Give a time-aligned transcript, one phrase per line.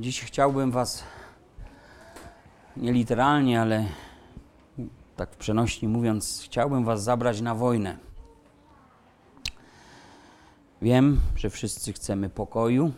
[0.00, 1.04] Dziś chciałbym Was
[2.76, 3.84] nie literalnie, ale
[5.16, 7.98] tak w przenośni mówiąc, chciałbym Was zabrać na wojnę.
[10.82, 12.92] Wiem, że wszyscy chcemy pokoju,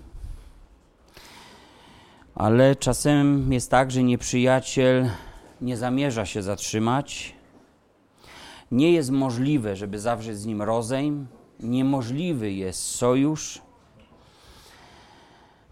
[2.34, 5.10] ale czasem jest tak, że nieprzyjaciel
[5.60, 7.34] nie zamierza się zatrzymać.
[8.70, 11.26] Nie jest możliwe, żeby zawrzeć z nim rozejm.
[11.60, 13.65] Niemożliwy jest sojusz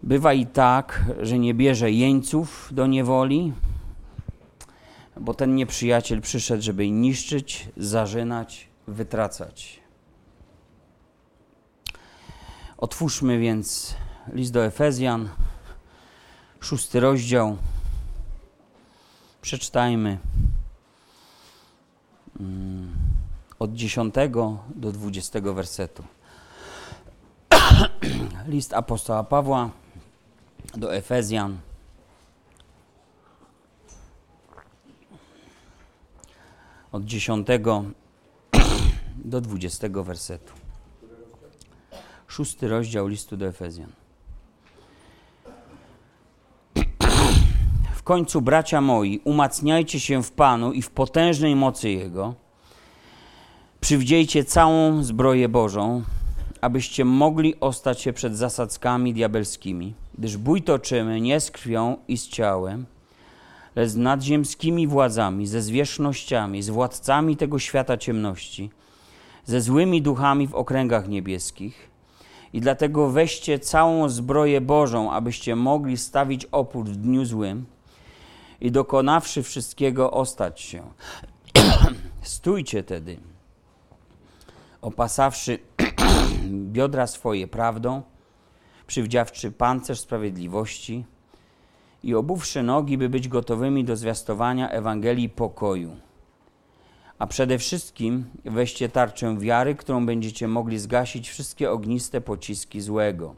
[0.05, 3.53] Bywa i tak, że nie bierze jeńców do niewoli,
[5.19, 9.79] bo ten nieprzyjaciel przyszedł, żeby niszczyć, zarzynać, wytracać.
[12.77, 13.95] Otwórzmy więc
[14.33, 15.29] list do Efezjan,
[16.59, 17.57] szósty rozdział.
[19.41, 20.17] Przeczytajmy
[22.39, 22.93] mm,
[23.59, 26.03] od dziesiątego do dwudziestego wersetu.
[28.47, 29.69] List apostoła Pawła
[30.77, 31.57] do Efezjan.
[36.91, 37.47] Od 10
[39.25, 40.53] do 20 wersetu.
[42.27, 43.91] Szósty rozdział listu do Efezjan.
[47.95, 52.35] W końcu, bracia moi, umacniajcie się w Panu i w potężnej mocy Jego.
[53.81, 56.03] Przywdziejcie całą zbroję Bożą,
[56.61, 62.27] abyście mogli ostać się przed zasadzkami diabelskimi gdyż bój toczymy nie z krwią i z
[62.27, 62.85] ciałem,
[63.75, 68.69] lecz z nadziemskimi władzami, ze zwierzchnościami, z władcami tego świata ciemności,
[69.45, 71.89] ze złymi duchami w okręgach niebieskich.
[72.53, 77.65] I dlatego weźcie całą zbroję Bożą, abyście mogli stawić opór w dniu złym
[78.61, 80.83] i dokonawszy wszystkiego ostać się.
[82.21, 83.17] Stójcie tedy,
[84.81, 85.59] opasawszy
[86.73, 88.01] biodra swoje prawdą,
[88.87, 91.05] przywdziawczy pancerz sprawiedliwości
[92.03, 95.95] i obuwszy nogi, by być gotowymi do zwiastowania Ewangelii pokoju.
[97.19, 103.35] A przede wszystkim weźcie tarczę wiary, którą będziecie mogli zgasić wszystkie ogniste pociski złego.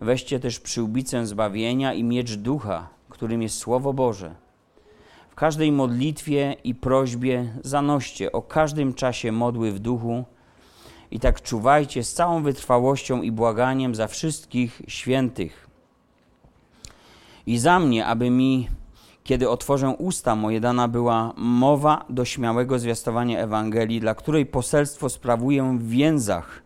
[0.00, 4.34] Weźcie też przyłbicę zbawienia i miecz ducha, którym jest Słowo Boże.
[5.30, 10.24] W każdej modlitwie i prośbie zanoście o każdym czasie modły w duchu,
[11.12, 15.66] i tak czuwajcie z całą wytrwałością i błaganiem za wszystkich świętych.
[17.46, 18.68] I za mnie, aby mi,
[19.24, 25.78] kiedy otworzę usta moje, dana była mowa do śmiałego zwiastowania Ewangelii, dla której poselstwo sprawuję
[25.78, 26.62] w więzach,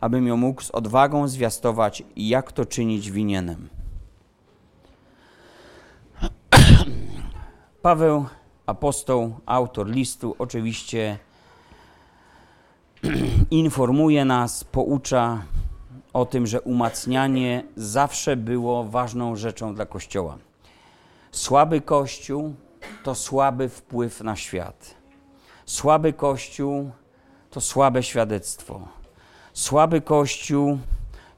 [0.00, 3.68] abym ją mógł z odwagą zwiastować, jak to czynić winienem.
[7.82, 8.26] Paweł,
[8.66, 11.18] apostoł, autor listu, oczywiście
[13.50, 15.42] informuje nas, poucza
[16.12, 20.38] o tym, że umacnianie zawsze było ważną rzeczą dla Kościoła.
[21.32, 22.54] Słaby Kościół
[23.04, 24.94] to słaby wpływ na świat.
[25.66, 26.90] Słaby Kościół
[27.50, 28.88] to słabe świadectwo.
[29.52, 30.78] Słaby Kościół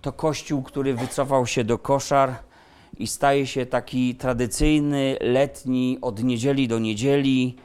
[0.00, 2.34] to Kościół, który wycofał się do koszar
[2.99, 7.56] i staje się taki tradycyjny, letni, od niedzieli do niedzieli,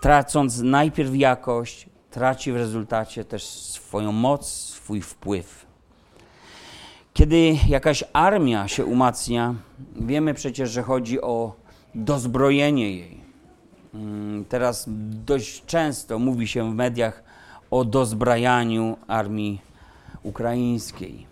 [0.00, 5.66] tracąc najpierw jakość, traci w rezultacie też swoją moc, swój wpływ.
[7.14, 9.54] Kiedy jakaś armia się umacnia,
[9.96, 11.52] wiemy przecież, że chodzi o
[11.94, 13.20] dozbrojenie jej.
[13.94, 14.84] Mm, teraz
[15.26, 17.22] dość często mówi się w mediach
[17.70, 19.60] o dozbrajaniu armii
[20.22, 21.26] ukraińskiej.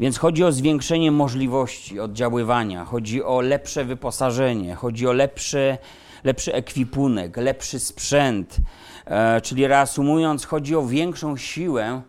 [0.00, 5.78] Więc chodzi o zwiększenie możliwości oddziaływania, chodzi o lepsze wyposażenie, chodzi o lepsze,
[6.24, 8.60] lepszy ekwipunek, lepszy sprzęt,
[9.08, 12.02] E, czyli reasumując, chodzi o większą siłę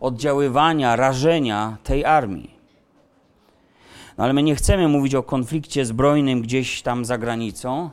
[0.00, 2.54] oddziaływania, rażenia tej armii.
[4.18, 7.90] No ale my nie chcemy mówić o konflikcie zbrojnym gdzieś tam za granicą,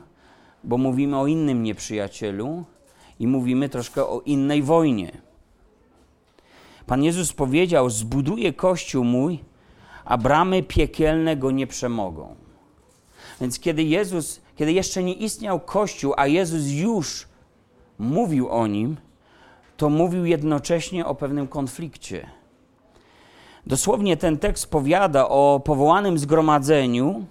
[0.64, 2.64] bo mówimy o innym nieprzyjacielu
[3.18, 5.12] i mówimy troszkę o innej wojnie.
[6.86, 9.38] Pan Jezus powiedział: Zbuduję kościół mój,
[10.04, 12.34] a bramy piekielne go nie przemogą.
[13.40, 17.29] Więc kiedy Jezus, kiedy jeszcze nie istniał kościół, a Jezus już
[18.00, 18.96] mówił o nim,
[19.76, 22.26] to mówił jednocześnie o pewnym konflikcie.
[23.66, 27.24] Dosłownie ten tekst powiada o powołanym zgromadzeniu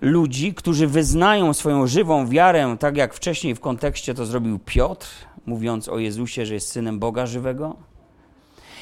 [0.00, 5.08] ludzi, którzy wyznają swoją żywą wiarę, tak jak wcześniej w kontekście to zrobił Piotr,
[5.46, 7.76] mówiąc o Jezusie, że jest synem Boga żywego.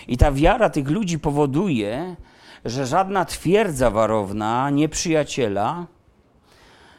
[0.08, 2.16] I ta wiara tych ludzi powoduje,
[2.64, 5.86] że żadna twierdza warowna nieprzyjaciela,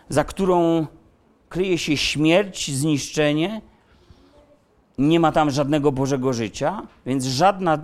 [0.10, 0.88] za którą
[1.54, 3.62] kryje się śmierć, zniszczenie,
[4.98, 7.78] nie ma tam żadnego Bożego życia, więc żadna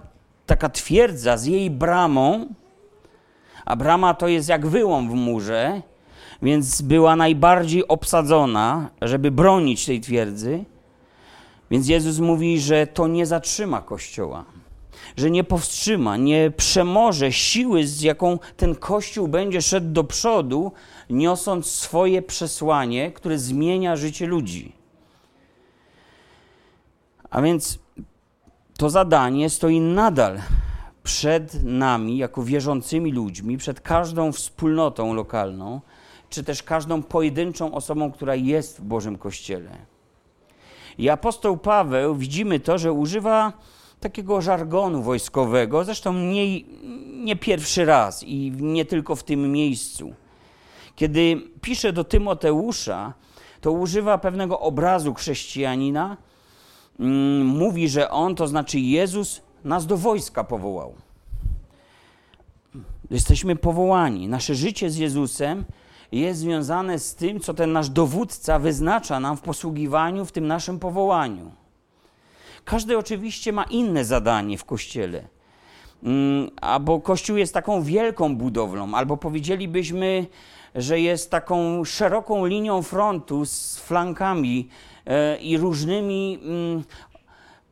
[0.46, 2.46] taka twierdza z jej bramą,
[3.66, 5.82] A brama to jest jak wyłom w murze,
[6.42, 10.66] więc była najbardziej obsadzona, żeby bronić tej twierdzy.
[11.72, 14.46] Więc Jezus mówi, że to nie zatrzyma Kościoła,
[15.18, 20.72] że nie powstrzyma, nie przemoże siły, z jaką ten Kościół będzie szedł do przodu,
[21.10, 24.74] niosąc swoje przesłanie, które zmienia życie ludzi.
[27.30, 27.80] A więc
[28.78, 30.42] to zadanie stoi nadal
[31.04, 35.82] przed nami, jako wierzącymi ludźmi, przed każdą wspólnotą lokalną,
[36.30, 39.72] czy też każdą pojedynczą osobą, która jest w Bożym Kościele.
[40.98, 43.54] I apostoł Paweł, widzimy to, że używa
[44.00, 46.62] takiego żargonu wojskowego, zresztą nie,
[47.24, 50.14] nie pierwszy raz i nie tylko w tym miejscu.
[51.00, 53.14] Kiedy pisze do Tymoteusza,
[53.62, 56.18] to używa pewnego obrazu chrześcijanina.
[57.00, 60.94] Mm, mówi, że on, to znaczy Jezus, nas do wojska powołał.
[63.12, 64.28] Jesteśmy powołani.
[64.28, 65.66] Nasze życie z Jezusem
[66.12, 70.80] jest związane z tym, co ten nasz dowódca wyznacza nam w posługiwaniu w tym naszym
[70.80, 71.52] powołaniu.
[72.66, 75.28] Każdy oczywiście ma inne zadanie w kościele.
[76.04, 80.26] Mm, albo kościół jest taką wielką budowlą, albo powiedzielibyśmy,
[80.76, 84.70] że jest taką szeroką linią frontu z flankami
[85.06, 86.84] e, i różnymi mm,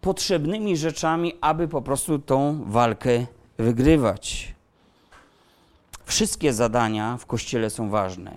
[0.02, 3.26] potrzebnymi rzeczami, aby po prostu tą walkę
[3.58, 4.56] wygrywać.
[6.06, 8.32] Wszystkie zadania w kościele są ważne.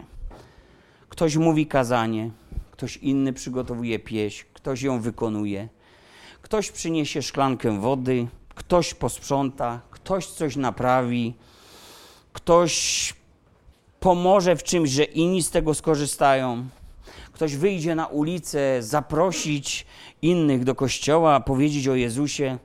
[1.08, 2.30] Ktoś mówi kazanie,
[2.70, 5.68] ktoś inny przygotowuje pieśń, ktoś ją wykonuje,
[6.42, 8.26] ktoś przyniesie szklankę wody,
[8.60, 11.34] ktoś posprząta, ktoś coś naprawi,
[12.32, 13.14] ktoś
[14.00, 16.68] pomoże w czymś, że inni z tego skorzystają.
[17.32, 19.86] Ktoś wyjdzie na ulicę, zaprosić
[20.22, 22.58] innych do kościoła, powiedzieć o Jezusie.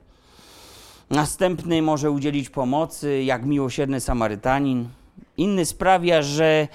[1.10, 4.88] Następny może udzielić pomocy, jak miłosierny Samarytanin.
[5.36, 6.68] Inny sprawia, że,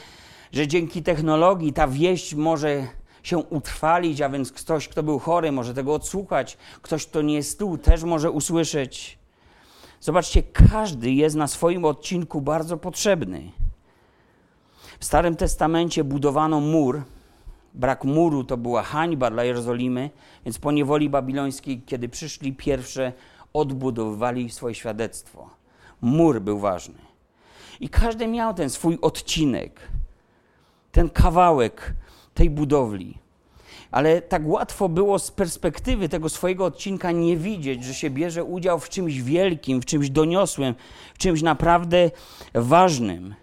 [0.51, 2.87] że dzięki technologii ta wieść może
[3.23, 6.57] się utrwalić, a więc ktoś, kto był chory, może tego odsłuchać.
[6.81, 9.19] Ktoś, kto nie jest tu, też może usłyszeć.
[9.99, 13.51] Zobaczcie, każdy jest na swoim odcinku bardzo potrzebny.
[14.99, 17.01] W Starym Testamencie budowano mur.
[17.73, 20.09] Brak muru to była hańba dla Jerozolimy,
[20.45, 23.13] więc po niewoli babilońskiej, kiedy przyszli pierwsze,
[23.53, 25.49] odbudowywali swoje świadectwo.
[26.01, 26.99] Mur był ważny.
[27.79, 29.79] I każdy miał ten swój odcinek,
[30.91, 31.93] ten kawałek
[32.33, 33.17] tej budowli.
[33.91, 38.79] Ale tak łatwo było z perspektywy tego swojego odcinka nie widzieć, że się bierze udział
[38.79, 40.75] w czymś wielkim, w czymś doniosłym,
[41.13, 42.11] w czymś naprawdę
[42.53, 43.35] ważnym.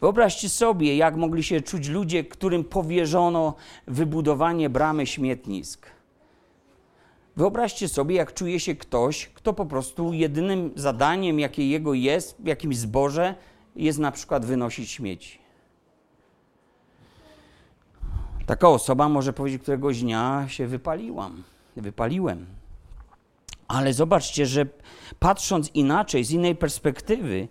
[0.00, 3.54] Wyobraźcie sobie, jak mogli się czuć ludzie, którym powierzono
[3.86, 5.86] wybudowanie bramy śmietnisk.
[7.36, 12.46] Wyobraźcie sobie, jak czuje się ktoś, kto po prostu jedynym zadaniem, jakie jego jest w
[12.46, 13.34] jakimś zborze,
[13.76, 15.43] jest na przykład wynosić śmieci.
[18.46, 21.42] Taka osoba może powiedzieć, któregoś dnia się wypaliłam,
[21.76, 22.46] wypaliłem.
[23.68, 24.66] Ale zobaczcie, że
[25.18, 27.48] patrząc inaczej, z innej perspektywy,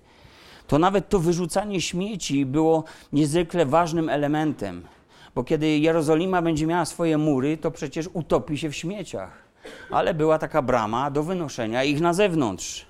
[0.68, 4.88] to nawet to wyrzucanie śmieci było niezwykle ważnym elementem.
[5.36, 9.44] Bo kiedy Jerozolima będzie miała swoje mury, to przecież utopi się w śmieciach.
[9.92, 12.86] Ale była taka brama do wynoszenia ich na zewnątrz.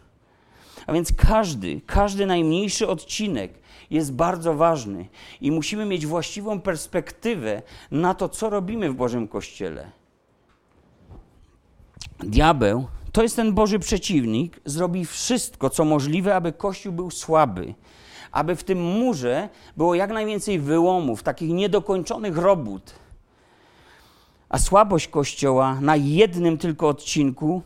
[0.87, 3.53] A więc każdy, każdy najmniejszy odcinek
[3.91, 5.07] jest bardzo ważny
[5.41, 9.91] i musimy mieć właściwą perspektywę na to, co robimy w Bożym Kościele.
[12.19, 17.73] Diabeł to jest ten Boży przeciwnik, zrobi wszystko, co możliwe, aby Kościół był słaby,
[18.31, 22.95] aby w tym murze było jak najwięcej wyłomów, takich niedokończonych robót.
[24.49, 27.61] A słabość Kościoła na jednym tylko odcinku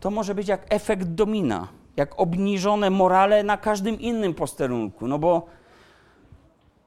[0.00, 5.08] to może być jak efekt domina jak obniżone morale na każdym innym posterunku.
[5.08, 5.46] No bo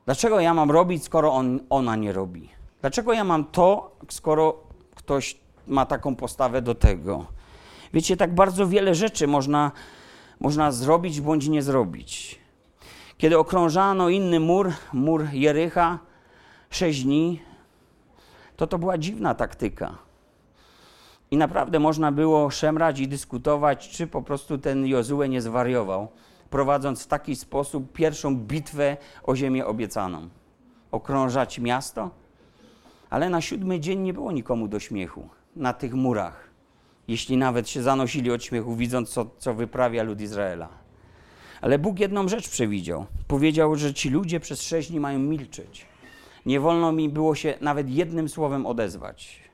[0.06, 2.50] dlaczego ja mam robić, skoro on, ona nie robi?
[2.82, 4.58] Dlaczego ja mam to, skoro
[4.96, 7.26] ktoś ma taką postawę do tego?
[7.94, 9.72] Wiecie, tak bardzo wiele rzeczy można,
[10.40, 12.40] można zrobić bądź nie zrobić.
[13.18, 16.00] Kiedy okrążano inny mur, mur Jericha,
[16.70, 17.42] sześć dni,
[18.56, 20.05] to to była dziwna taktyka.
[21.32, 26.08] I naprawdę można było szemrać i dyskutować, czy po prostu ten Jozue nie zwariował,
[26.50, 30.30] prowadząc w taki sposób pierwszą bitwę o ziemię obiecaną.
[30.92, 32.10] Okrążać miasto?
[33.10, 36.50] Ale na siódmy dzień nie było nikomu do śmiechu na tych murach,
[37.08, 40.70] jeśli nawet się zanosili od śmiechu, widząc, co, co wyprawia lud Izraela.
[41.62, 43.06] Ale Bóg jedną rzecz przewidział.
[43.28, 45.86] Powiedział, że ci ludzie przez sześć dni mają milczeć.
[46.46, 49.45] Nie wolno mi było się nawet jednym słowem odezwać.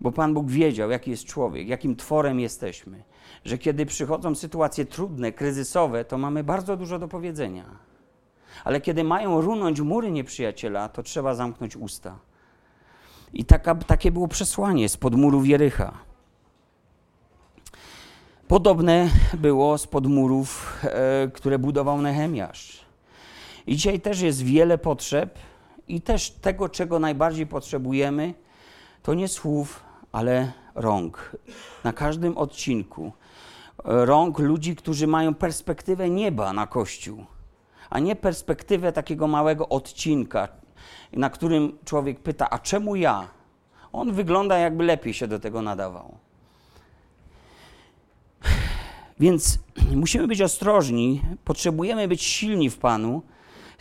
[0.00, 3.02] Bo Pan Bóg wiedział, jaki jest człowiek, jakim tworem jesteśmy,
[3.44, 7.64] że kiedy przychodzą sytuacje trudne, kryzysowe, to mamy bardzo dużo do powiedzenia
[8.64, 12.18] Ale kiedy mają runąć mury nieprzyjaciela, to trzeba zamknąć usta.
[13.32, 15.92] I taka, takie było przesłanie spod murów Jerycha.
[18.48, 22.80] Podobne było spod murów, e, które budował Nehemiasz.
[23.66, 25.38] I dzisiaj też jest wiele potrzeb
[25.88, 28.34] i też tego, czego najbardziej potrzebujemy,
[29.02, 31.36] to nie słów, ale rąk.
[31.84, 33.12] Na każdym odcinku
[33.84, 37.24] rąk ludzi, którzy mają perspektywę nieba na Kościół,
[37.90, 40.48] a nie perspektywę takiego małego odcinka,
[41.12, 43.28] na którym człowiek pyta, a czemu ja?
[43.92, 46.18] On wygląda jakby lepiej się do tego nadawał.
[49.20, 49.58] Więc
[49.94, 53.22] musimy być ostrożni, potrzebujemy być silni w Panu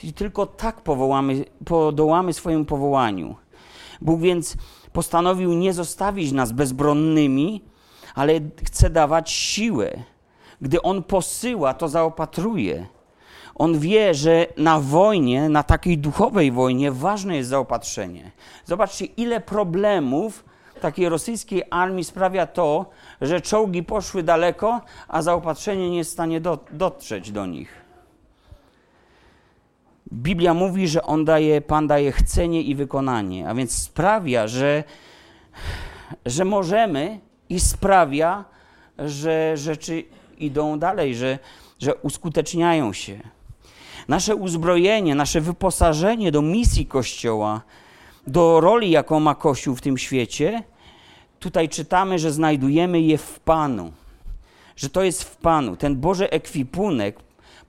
[0.04, 3.36] i tylko tak powołamy, podołamy swojemu powołaniu.
[4.02, 4.58] Bóg więc
[4.98, 7.62] postanowił nie zostawić nas bezbronnymi,
[8.16, 8.34] ale
[8.66, 9.92] chce dawać siłę.
[10.62, 12.86] Gdy On posyła, to zaopatruje.
[13.56, 18.32] On wie, że na wojnie, na takiej duchowej wojnie, ważne jest zaopatrzenie.
[18.66, 20.46] Zobaczcie, ile problemów
[20.82, 22.86] takiej rosyjskiej armii sprawia to,
[23.22, 27.77] że czołgi poszły daleko, a zaopatrzenie nie jest w stanie do, dotrzeć do nich.
[30.14, 34.84] Biblia mówi, że on daje, Pan daje chcenie i wykonanie, a więc sprawia, że,
[36.26, 38.46] że możemy i sprawia,
[38.98, 40.04] że rzeczy
[40.38, 41.40] idą dalej, że,
[41.80, 43.20] że uskuteczniają się.
[44.08, 47.62] Nasze uzbrojenie, nasze wyposażenie do misji Kościoła,
[48.28, 50.64] do roli, jaką ma Kościół w tym świecie,
[51.40, 53.92] tutaj czytamy, że znajdujemy je w Panu.
[54.76, 55.76] Że to jest w Panu.
[55.76, 57.20] Ten Boży ekwipunek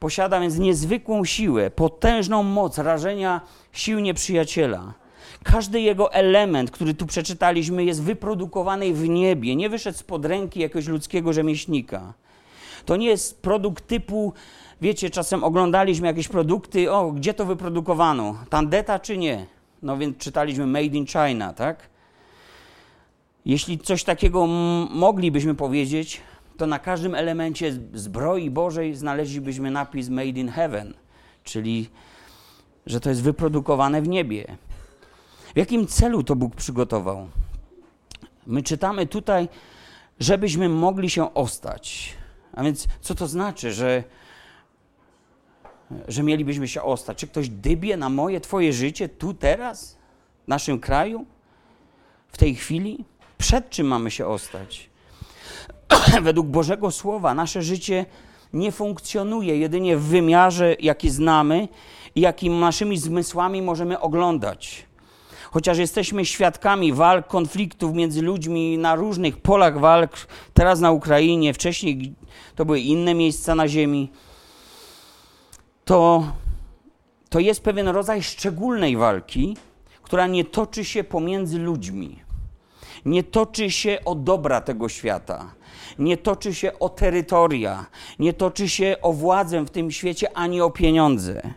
[0.01, 3.41] posiada więc niezwykłą siłę, potężną moc rażenia
[3.73, 4.95] sił nieprzyjaciela.
[5.45, 10.87] Każdy jego element, który tu przeczytaliśmy, jest wyprodukowany w niebie, nie wyszedł spod ręki jakiegoś
[10.87, 12.13] ludzkiego rzemieślnika.
[12.85, 14.33] To nie jest produkt typu,
[14.81, 18.35] wiecie, czasem oglądaliśmy jakieś produkty, o, gdzie to wyprodukowano?
[18.51, 19.47] Tandeta czy nie?
[19.83, 21.89] No więc czytaliśmy Made in China, tak?
[23.47, 24.47] Jeśli coś takiego
[24.91, 26.21] moglibyśmy powiedzieć,
[26.59, 30.95] to na każdym elemencie zbroi Bożej znaleźlibyśmy napis Made in Heaven,
[31.45, 31.91] czyli
[32.87, 34.57] że to jest wyprodukowane w niebie.
[35.55, 37.29] W jakim celu to Bóg przygotował?
[38.47, 39.49] My czytamy tutaj,
[40.21, 42.15] żebyśmy mogli się ostać.
[42.53, 44.05] A więc co to znaczy, że,
[46.09, 47.19] że mielibyśmy się ostać?
[47.19, 49.99] Czy ktoś dybie na moje, Twoje życie tu, teraz,
[50.45, 51.27] w naszym kraju,
[52.29, 53.05] w tej chwili?
[53.39, 54.91] Przed czym mamy się ostać?
[56.23, 58.07] Według Bożego Słowa nasze życie
[58.53, 61.69] nie funkcjonuje jedynie w wymiarze, jaki znamy
[62.15, 64.87] i jakim naszymi zmysłami możemy oglądać.
[65.51, 70.17] Chociaż jesteśmy świadkami walk, konfliktów między ludźmi na różnych polach walk,
[70.55, 72.15] teraz na Ukrainie, wcześniej
[72.55, 74.13] to były inne miejsca na ziemi,
[75.85, 76.25] to,
[77.29, 79.57] to jest pewien rodzaj szczególnej walki,
[80.03, 82.19] która nie toczy się pomiędzy ludźmi.
[83.05, 85.55] Nie toczy się o dobra tego świata,
[85.99, 87.87] nie toczy się o terytoria,
[88.19, 91.55] nie toczy się o władzę w tym świecie ani o pieniądze.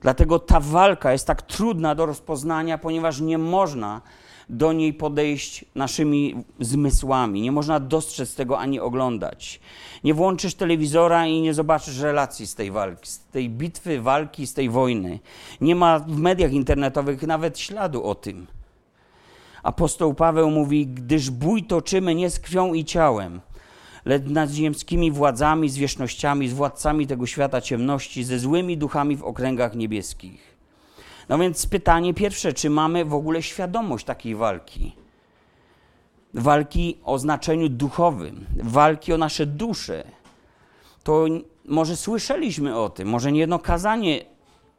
[0.00, 4.00] Dlatego ta walka jest tak trudna do rozpoznania, ponieważ nie można
[4.48, 7.40] do niej podejść naszymi zmysłami.
[7.40, 9.60] Nie można dostrzec tego ani oglądać.
[10.04, 14.54] Nie włączysz telewizora i nie zobaczysz relacji z tej walki, z tej bitwy, walki, z
[14.54, 15.18] tej wojny.
[15.60, 18.46] Nie ma w mediach internetowych nawet śladu o tym.
[19.64, 23.40] Apostoł Paweł mówi: Gdyż bój toczymy nie z krwią i ciałem,
[24.04, 29.74] lecz nad ziemskimi władzami, zwierzchnościami, z władcami tego świata ciemności, ze złymi duchami w okręgach
[29.74, 30.54] niebieskich.
[31.28, 34.92] No więc pytanie pierwsze, czy mamy w ogóle świadomość takiej walki?
[36.34, 40.04] Walki o znaczeniu duchowym, walki o nasze dusze.
[41.02, 41.24] To
[41.64, 44.24] może słyszeliśmy o tym, może niejedno kazanie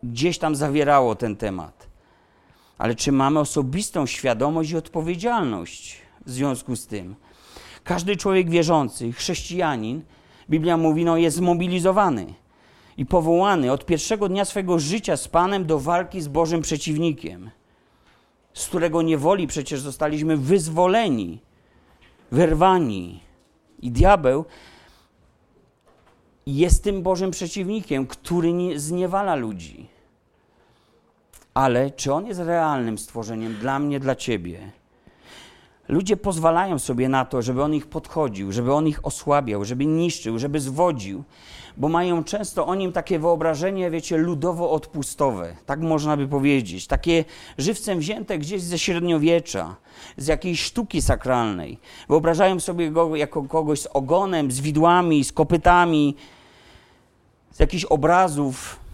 [0.04, 1.95] gdzieś tam zawierało ten temat.
[2.78, 7.16] Ale czy mamy osobistą świadomość i odpowiedzialność w związku z tym?
[7.84, 10.02] Każdy człowiek wierzący, chrześcijanin,
[10.50, 12.34] Biblia mówi, no jest zmobilizowany
[12.98, 17.50] i powołany od pierwszego dnia swojego życia z Panem do walki z Bożym przeciwnikiem,
[18.54, 21.40] z którego niewoli przecież zostaliśmy wyzwoleni,
[22.32, 23.20] wyrwani.
[23.80, 24.46] I diabeł
[26.46, 29.95] jest tym Bożym przeciwnikiem, który zniewala ludzi.
[31.56, 34.72] Ale czy on jest realnym stworzeniem dla mnie, dla ciebie?
[35.88, 40.40] Ludzie pozwalają sobie na to, żeby on ich podchodził, żeby on ich osłabiał, żeby niszczył,
[40.40, 41.24] żeby zwodził,
[41.78, 47.26] bo mają często o nim takie wyobrażenie, wiecie, ludowo-odpustowe, tak można by powiedzieć, takie
[47.58, 49.76] żywcem wzięte gdzieś ze średniowiecza,
[50.18, 51.80] z jakiejś sztuki sakralnej.
[52.10, 56.16] Wyobrażają sobie go jako kogoś z ogonem, z widłami, z kopytami,
[57.52, 58.85] z jakichś obrazów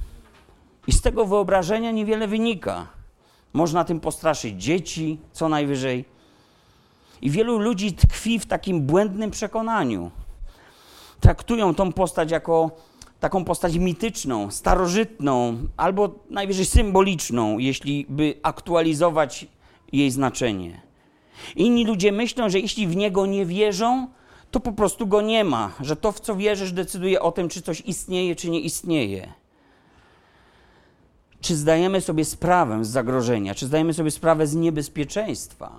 [0.92, 2.88] i z tego wyobrażenia niewiele wynika.
[3.54, 6.06] Można tym postraszyć dzieci, co najwyżej.
[7.22, 10.12] I wielu ludzi tkwi w takim błędnym przekonaniu.
[11.20, 12.72] Traktują tą postać jako
[13.20, 19.48] taką postać mityczną, starożytną, albo najwyżej symboliczną, jeśli by aktualizować
[19.92, 20.82] jej znaczenie.
[21.56, 24.08] Inni ludzie myślą, że jeśli w niego nie wierzą,
[24.52, 27.62] to po prostu go nie ma, że to, w co wierzysz, decyduje o tym, czy
[27.62, 29.41] coś istnieje, czy nie istnieje.
[31.42, 35.72] Czy zdajemy sobie sprawę z zagrożenia, czy zdajemy sobie sprawę z niebezpieczeństwa?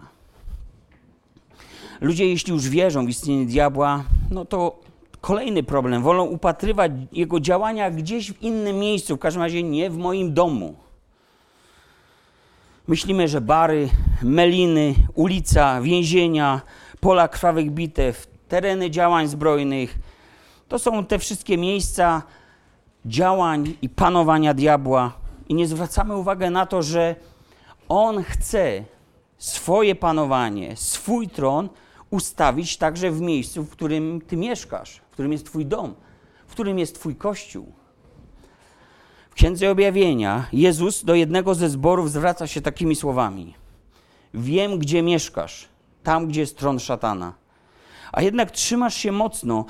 [2.00, 4.80] Ludzie, jeśli już wierzą w istnienie diabła, no to
[5.20, 6.02] kolejny problem.
[6.02, 10.74] Wolą upatrywać jego działania gdzieś w innym miejscu, w każdym razie nie w moim domu.
[12.88, 13.88] Myślimy, że bary,
[14.22, 16.60] meliny, ulica, więzienia,
[17.00, 19.98] pola krwawych bitew, tereny działań zbrojnych
[20.72, 22.22] to są te wszystkie miejsca
[23.06, 25.12] działań i panowania diabła.
[25.52, 27.16] I nie zwracamy uwagi na to, że
[27.88, 28.84] on chce
[29.38, 31.68] swoje panowanie, swój tron
[32.10, 35.94] ustawić także w miejscu, w którym ty mieszkasz, w którym jest twój dom,
[36.46, 37.72] w którym jest twój kościół.
[39.30, 43.54] W Księdze Objawienia Jezus do jednego ze zborów zwraca się takimi słowami:
[44.34, 45.68] Wiem, gdzie mieszkasz,
[46.02, 47.34] tam, gdzie jest tron szatana.
[48.12, 49.64] A jednak trzymasz się mocno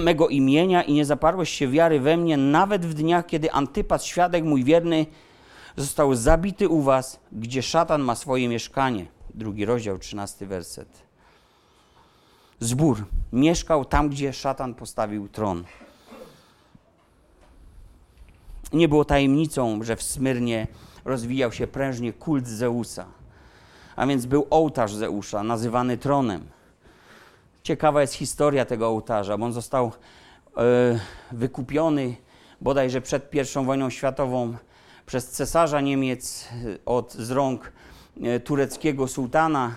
[0.00, 4.44] mego imienia i nie zaparłeś się wiary we mnie, nawet w dniach, kiedy Antypas, świadek
[4.44, 5.06] mój wierny,
[5.76, 9.06] został zabity u was, gdzie szatan ma swoje mieszkanie.
[9.34, 11.02] Drugi rozdział, trzynasty werset.
[12.60, 15.64] Zbór mieszkał tam, gdzie szatan postawił tron.
[18.72, 20.66] Nie było tajemnicą, że w Smyrnie
[21.04, 23.06] rozwijał się prężnie kult Zeusa.
[23.96, 26.46] A więc był ołtarz Zeusza, nazywany tronem.
[27.62, 29.92] Ciekawa jest historia tego ołtarza, bo on został
[30.56, 30.60] e,
[31.32, 32.16] wykupiony
[32.60, 34.56] bodajże przed I wojną światową
[35.06, 37.72] przez cesarza Niemiec e, od, z rąk
[38.22, 39.74] e, tureckiego sułtana.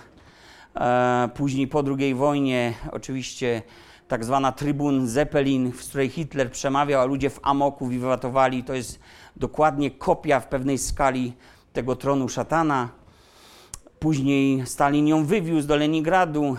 [1.33, 3.61] Później po II wojnie oczywiście
[4.07, 8.63] tak zwana trybun Zeppelin, w której Hitler przemawiał, a ludzie w amoku wiwatowali.
[8.63, 8.99] To jest
[9.35, 11.33] dokładnie kopia w pewnej skali
[11.73, 12.89] tego tronu szatana.
[13.99, 16.55] Później Stalin ją wywiózł do Leningradu.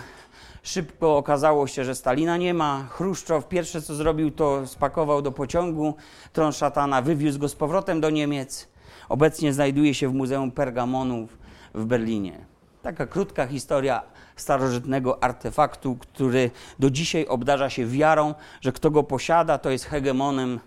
[0.67, 2.87] Szybko okazało się, że Stalina nie ma.
[2.91, 5.95] Chruszczow pierwsze co zrobił, to spakował do pociągu
[6.33, 8.69] tron szatana, wywiózł go z powrotem do Niemiec.
[9.09, 11.39] Obecnie znajduje się w Muzeum Pergamonów
[11.75, 12.45] w Berlinie.
[12.83, 14.03] Taka krótka historia
[14.37, 20.61] starożytnego artefaktu, który do dzisiaj obdarza się wiarą, że kto go posiada, to jest hegemonem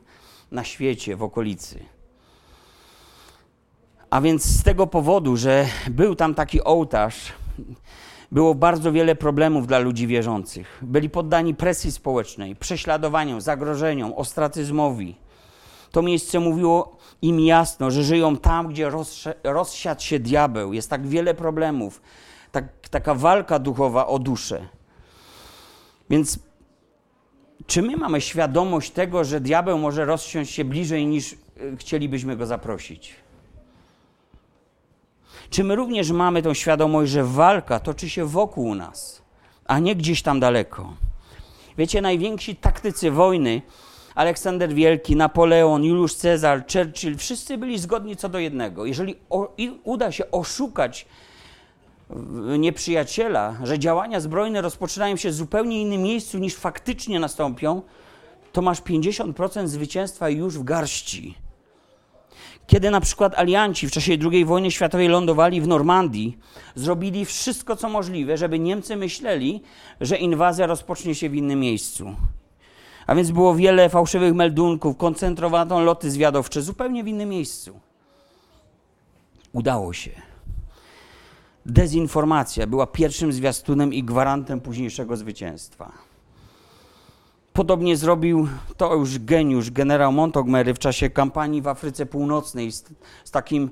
[0.52, 1.80] na świecie, w okolicy.
[4.10, 7.34] A więc z tego powodu, że był tam taki ołtarz,
[8.32, 10.80] było bardzo wiele problemów dla ludzi wierzących.
[10.82, 15.16] Byli poddani presji społecznej, prześladowaniom, zagrożeniom, ostracyzmowi.
[15.92, 18.92] To miejsce mówiło im jasno, że żyją tam, gdzie
[19.44, 20.74] rozsiadł się diabeł.
[20.74, 22.02] Jest tak wiele problemów,
[22.52, 24.68] tak, taka walka duchowa o duszę.
[26.10, 26.40] Więc
[27.66, 31.38] czy my mamy świadomość tego, że diabeł może rozsiąść się bliżej niż e,
[31.78, 33.16] chcielibyśmy go zaprosić?
[35.50, 39.22] Czy my również mamy tą świadomość, że walka toczy się wokół nas,
[39.66, 40.94] a nie gdzieś tam daleko?
[41.78, 43.62] Wiecie, najwięksi taktycy wojny,
[44.16, 48.86] Aleksander Wielki, Napoleon, Juliusz Cezar, Churchill, wszyscy byli zgodni co do jednego.
[48.86, 51.06] Jeżeli o, uda się oszukać
[52.60, 57.82] nieprzyjaciela, że działania zbrojne rozpoczynają się w zupełnie innym miejscu niż faktycznie nastąpią,
[58.52, 61.36] to masz 50% zwycięstwa już w garści.
[62.70, 66.38] Kiedy na przykład alianci w czasie II wojny światowej lądowali w Normandii,
[66.76, 69.62] zrobili wszystko, co możliwe, żeby Niemcy myśleli,
[70.02, 72.16] że inwazja rozpocznie się w innym miejscu.
[73.08, 77.80] A więc było wiele fałszywych meldunków, koncentrowano loty zwiadowcze zupełnie w innym miejscu.
[79.54, 80.12] Udało się.
[81.66, 86.09] Dezinformacja była pierwszym zwiastunem i gwarantem późniejszego zwycięstwa.
[87.60, 92.86] Podobnie zrobił to już geniusz, generał Montgomery w czasie kampanii w Afryce Północnej z,
[93.24, 93.70] z takim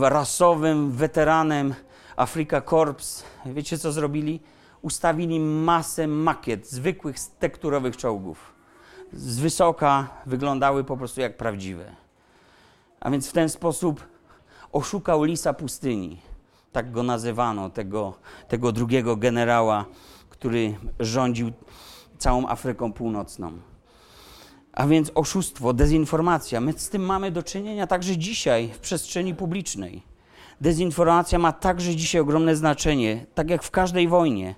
[0.00, 1.74] rasowym weteranem
[2.16, 3.24] Afrika Corps.
[3.46, 4.40] Wiecie co zrobili?
[4.82, 8.52] Ustawili masę makiet zwykłych tekturowych czołgów.
[9.12, 11.96] Z wysoka wyglądały po prostu jak prawdziwe.
[13.00, 14.04] A więc w ten sposób
[14.72, 16.20] oszukał lisa pustyni.
[16.72, 18.14] Tak go nazywano, tego,
[18.48, 19.84] tego drugiego generała,
[20.28, 21.52] który rządził
[22.20, 23.52] całą Afryką Północną.
[24.72, 26.60] A więc oszustwo, dezinformacja.
[26.60, 30.02] My z tym mamy do czynienia także dzisiaj w przestrzeni publicznej.
[30.60, 34.54] Dezinformacja ma także dzisiaj ogromne znaczenie, tak jak w każdej wojnie.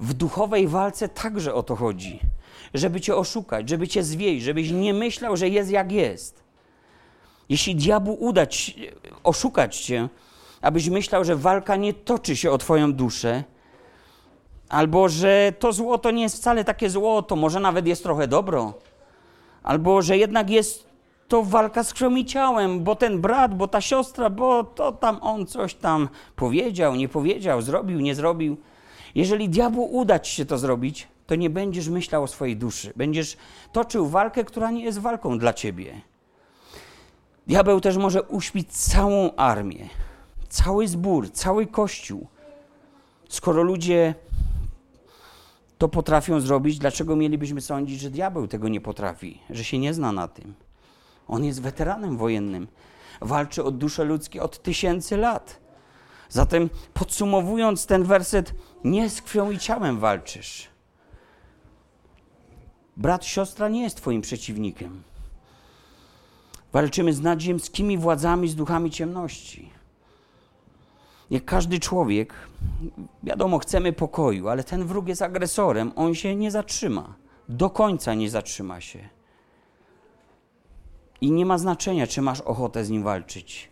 [0.00, 2.20] W duchowej walce także o to chodzi.
[2.74, 6.44] żeby cię oszukać, żeby cię zwieść, żebyś nie myślał, że jest jak jest.
[7.48, 8.90] Jeśli diabłu uda ci,
[9.24, 10.08] oszukać cię,
[10.60, 13.44] abyś myślał, że walka nie toczy się o twoją duszę,
[14.68, 18.74] albo że to złoto nie jest wcale takie złoto, może nawet jest trochę dobro,
[19.62, 20.94] albo że jednak jest
[21.28, 25.18] to walka z krwią i ciałem, bo ten brat, bo ta siostra, bo to tam
[25.22, 28.56] on coś tam powiedział, nie powiedział, zrobił, nie zrobił.
[29.14, 32.92] Jeżeli diabłu uda ci się to zrobić, to nie będziesz myślał o swojej duszy.
[32.96, 33.36] Będziesz
[33.72, 36.00] toczył walkę, która nie jest walką dla ciebie.
[37.46, 39.88] Diabeł też może uśpić całą armię,
[40.48, 42.26] cały zbór, cały kościół.
[43.28, 44.14] Skoro ludzie
[45.78, 50.12] to potrafią zrobić, dlaczego mielibyśmy sądzić, że diabeł tego nie potrafi, że się nie zna
[50.12, 50.54] na tym?
[51.28, 52.68] On jest weteranem wojennym.
[53.20, 55.60] Walczy o dusze ludzkie od tysięcy lat.
[56.28, 60.68] Zatem podsumowując ten werset, nie z krwią i ciałem walczysz.
[62.96, 65.02] Brat, siostra nie jest Twoim przeciwnikiem.
[66.72, 69.70] Walczymy z nadziemskimi władzami, z duchami ciemności.
[71.30, 72.34] Jak każdy człowiek,
[73.22, 77.14] wiadomo, chcemy pokoju, ale ten wróg jest agresorem, on się nie zatrzyma.
[77.48, 79.08] Do końca nie zatrzyma się.
[81.20, 83.70] I nie ma znaczenia, czy masz ochotę z nim walczyć,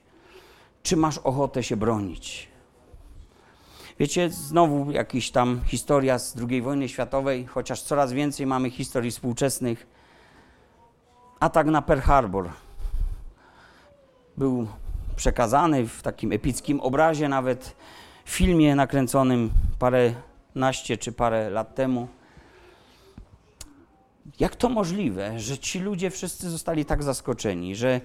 [0.82, 2.48] czy masz ochotę się bronić.
[3.98, 9.86] Wiecie, znowu jakaś tam historia z II wojny światowej, chociaż coraz więcej mamy historii współczesnych.
[11.40, 12.50] Atak na Pearl Harbor
[14.36, 14.66] był
[15.16, 17.76] przekazany w takim epickim obrazie, nawet
[18.24, 20.14] filmie nakręconym parę
[20.54, 22.08] naście czy parę lat temu.
[24.40, 28.00] Jak to możliwe, że ci ludzie wszyscy zostali tak zaskoczeni, że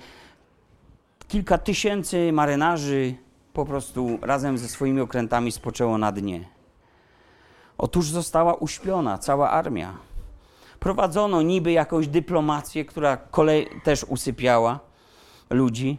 [1.28, 3.15] kilka tysięcy marynarzy
[3.54, 6.48] po prostu razem ze swoimi okrętami spoczęło na dnie?
[7.78, 9.98] Otóż została uśpiona cała armia.
[10.80, 14.80] Prowadzono niby jakąś dyplomację, która kolej też usypiała
[15.50, 15.98] ludzi,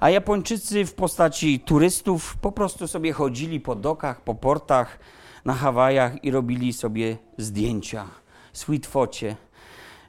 [0.00, 4.98] a Japończycy w postaci turystów po prostu sobie chodzili po dokach, po portach
[5.44, 8.06] na Hawajach i robili sobie zdjęcia,
[8.52, 9.36] sweet focie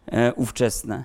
[0.05, 1.03] e, ówczesne.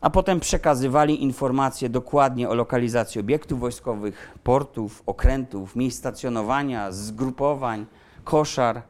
[0.00, 7.86] A potem przekazywali informacje dokładnie o lokalizacji obiektów wojskowych, portów, okrętów, miejsc stacjonowania, zgrupowań,
[8.24, 8.82] koszar.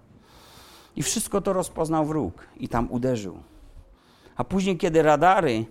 [0.97, 3.39] I wszystko to rozpoznał wróg i tam uderzył.
[4.37, 5.65] A później, kiedy radary,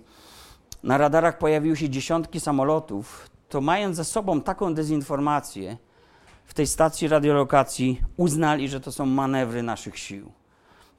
[0.84, 5.78] na radarach pojawiły się dziesiątki samolotów, to mając za sobą taką dezinformację,
[6.46, 10.32] w tej stacji radiolokacji uznali, że to są manewry naszych sił.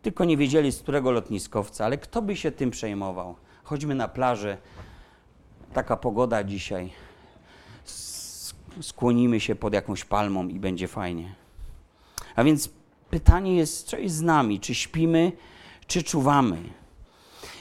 [0.03, 3.35] Tylko nie wiedzieli, z którego lotniskowca, ale kto by się tym przejmował?
[3.65, 4.59] Chodźmy na plażę,
[5.73, 6.93] taka pogoda dzisiaj,
[8.81, 11.35] skłonimy się pod jakąś palmą i będzie fajnie.
[12.37, 12.71] A więc
[13.11, 14.61] pytanie jest, co jest z nami?
[14.61, 15.33] Czy śpimy,
[15.87, 16.59] czy czuwamy?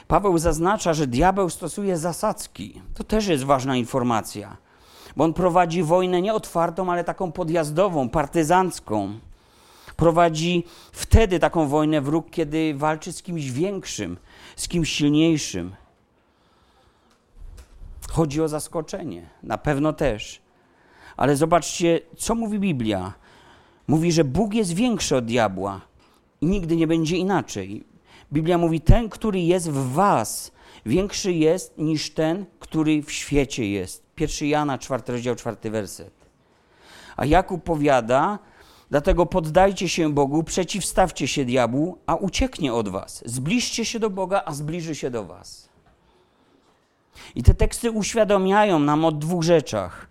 [0.08, 2.81] Paweł zaznacza, że diabeł stosuje zasadzki.
[2.93, 4.64] To też jest ważna informacja
[5.17, 9.19] bo on prowadzi wojnę nie otwartą, ale taką podjazdową, partyzancką.
[9.95, 14.17] Prowadzi wtedy taką wojnę wróg, kiedy walczy z kimś większym,
[14.56, 15.75] z kimś silniejszym.
[18.10, 20.41] Chodzi o zaskoczenie, na pewno też.
[21.17, 23.13] Ale zobaczcie, co mówi Biblia.
[23.88, 25.82] Mówi, że Bóg jest większy od diabła
[26.41, 27.84] i nigdy nie będzie inaczej.
[28.34, 30.51] Biblia mówi: Ten, który jest w Was,
[30.86, 34.05] większy jest niż ten, który w świecie jest.
[34.19, 36.13] 1 Jana, 4 rozdział, 4 werset.
[37.17, 38.39] A Jakub powiada,
[38.89, 43.23] dlatego poddajcie się Bogu, przeciwstawcie się diabłu, a ucieknie od was.
[43.25, 45.69] Zbliżcie się do Boga, a zbliży się do was.
[47.36, 50.08] I te teksty uświadamiają nam o dwóch rzeczach.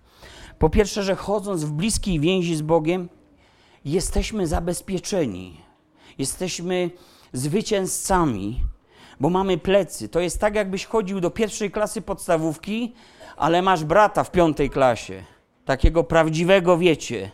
[0.59, 3.09] Po pierwsze, że chodząc w bliskiej więzi z Bogiem,
[3.85, 5.61] jesteśmy zabezpieczeni.
[6.19, 6.91] Jesteśmy
[7.33, 8.63] zwycięzcami,
[9.21, 10.09] bo mamy plecy.
[10.09, 12.95] To jest tak, jakbyś chodził do pierwszej klasy podstawówki,
[13.37, 15.23] ale masz brata w piątej klasie,
[15.65, 17.31] takiego prawdziwego, wiecie,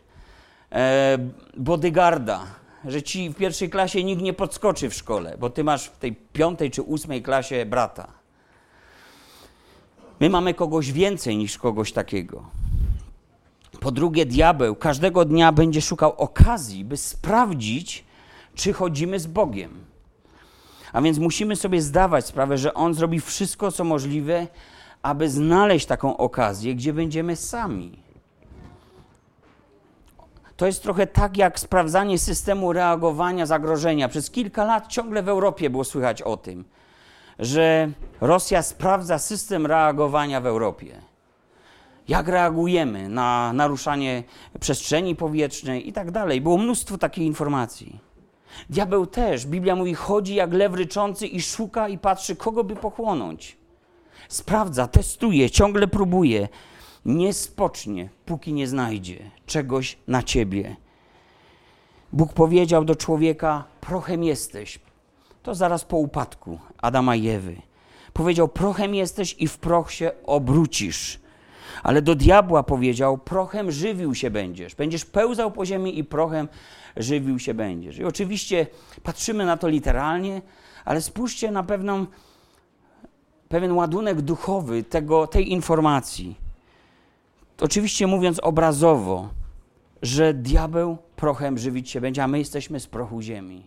[0.73, 1.19] e,
[1.57, 2.47] bodyguarda,
[2.85, 6.17] że ci w pierwszej klasie nikt nie podskoczy w szkole, bo ty masz w tej
[6.33, 8.09] piątej czy ósmej klasie brata.
[10.21, 12.45] My mamy kogoś więcej niż kogoś takiego.
[13.81, 18.05] Po drugie, diabeł każdego dnia będzie szukał okazji, by sprawdzić,
[18.55, 19.85] czy chodzimy z Bogiem.
[20.93, 24.47] A więc musimy sobie zdawać sprawę, że on zrobi wszystko, co możliwe,
[25.03, 28.03] aby znaleźć taką okazję, gdzie będziemy sami.
[30.57, 34.09] To jest trochę tak jak sprawdzanie systemu reagowania zagrożenia.
[34.09, 36.65] Przez kilka lat ciągle w Europie było słychać o tym,
[37.39, 41.01] że Rosja sprawdza system reagowania w Europie.
[42.09, 44.23] Jak reagujemy na naruszanie
[44.61, 46.41] przestrzeni powietrznej i tak dalej.
[46.41, 48.01] Było mnóstwo takiej informacji.
[48.71, 53.60] Diabeł też, Biblia mówi, chodzi jak lew ryczący i szuka i patrzy, kogo by pochłonąć.
[54.31, 56.49] Sprawdza, testuje, ciągle próbuje.
[57.05, 60.77] Nie spocznie, póki nie znajdzie czegoś na ciebie.
[62.13, 64.79] Bóg powiedział do człowieka: Prochem jesteś.
[65.43, 67.57] To zaraz po upadku Adama i Ewy.
[68.13, 71.21] Powiedział: Prochem jesteś i w proch się obrócisz.
[71.83, 74.75] Ale do diabła powiedział: Prochem żywił się będziesz.
[74.75, 76.49] Będziesz pełzał po ziemi i prochem
[76.97, 77.99] żywił się będziesz.
[77.99, 78.67] I oczywiście
[79.03, 80.43] patrzymy na to literalnie,
[80.85, 82.07] ale spójrzcie na pewną,
[83.51, 86.37] pewien ładunek duchowy tego, tej informacji.
[87.61, 89.29] Oczywiście mówiąc obrazowo,
[90.03, 93.67] że diabeł prochem żywić się będzie, a my jesteśmy z prochu ziemi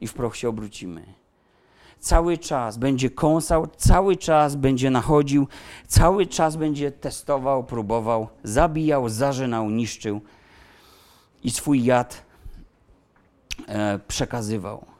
[0.00, 1.02] i w proch się obrócimy.
[2.00, 5.46] Cały czas będzie kąsał, cały czas będzie nachodził,
[5.86, 10.20] cały czas będzie testował, próbował, zabijał, zażynał, niszczył
[11.44, 12.22] i swój jad
[13.68, 14.97] e, przekazywał.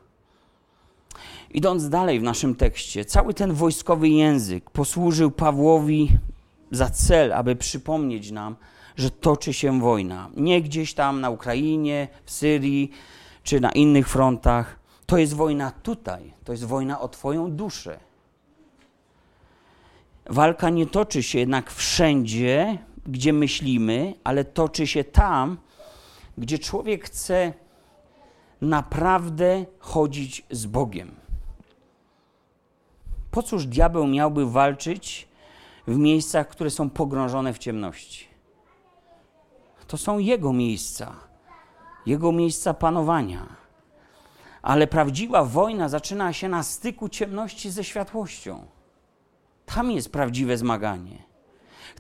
[1.50, 6.08] Idąc dalej w naszym tekście, cały ten wojskowy język posłużył Pawłowi
[6.70, 8.56] za cel, aby przypomnieć nam,
[8.96, 10.30] że toczy się wojna.
[10.36, 12.90] Nie gdzieś tam na Ukrainie, w Syrii
[13.42, 14.78] czy na innych frontach.
[15.06, 16.32] To jest wojna tutaj.
[16.44, 17.98] To jest wojna o Twoją duszę.
[20.26, 25.58] Walka nie toczy się jednak wszędzie, gdzie myślimy, ale toczy się tam,
[26.38, 27.52] gdzie człowiek chce
[28.60, 31.27] naprawdę chodzić z Bogiem.
[33.38, 35.28] Po cóż diabeł miałby walczyć
[35.86, 38.26] w miejscach, które są pogrążone w ciemności?
[39.86, 41.16] To są Jego miejsca,
[42.06, 43.46] Jego miejsca panowania.
[44.62, 48.66] Ale prawdziwa wojna zaczyna się na styku ciemności ze światłością.
[49.66, 51.22] Tam jest prawdziwe zmaganie.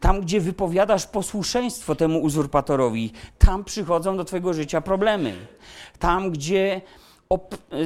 [0.00, 5.46] Tam, gdzie wypowiadasz posłuszeństwo temu uzurpatorowi, tam przychodzą do Twojego życia problemy.
[5.98, 6.80] Tam, gdzie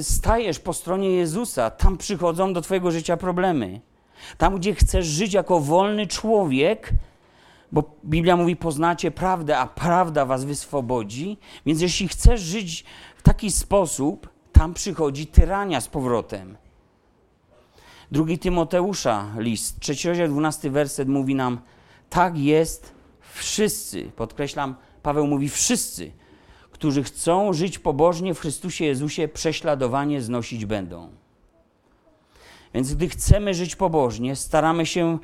[0.02, 3.80] stajesz po stronie Jezusa, tam przychodzą do Twojego życia problemy.
[4.38, 6.92] Tam, gdzie chcesz żyć jako wolny człowiek,
[7.72, 11.38] bo Biblia mówi: Poznacie prawdę, a prawda was wyswobodzi.
[11.66, 12.84] Więc jeśli chcesz żyć
[13.16, 16.56] w taki sposób, tam przychodzi tyrania z powrotem.
[18.12, 21.60] Drugi Tymoteusza list, trzeci rozdział, dwunasty werset mówi nam:
[22.10, 22.92] Tak jest
[23.34, 26.12] wszyscy, podkreślam, Paweł mówi wszyscy,
[26.82, 31.08] którzy chcą żyć pobożnie w Chrystusie Jezusie, prześladowanie znosić będą.
[32.74, 35.18] Więc gdy chcemy żyć pobożnie, staramy się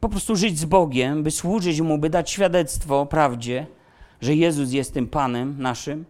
[0.00, 3.66] po prostu żyć z Bogiem, by służyć Mu, by dać świadectwo prawdzie,
[4.20, 6.04] że Jezus jest tym Panem naszym,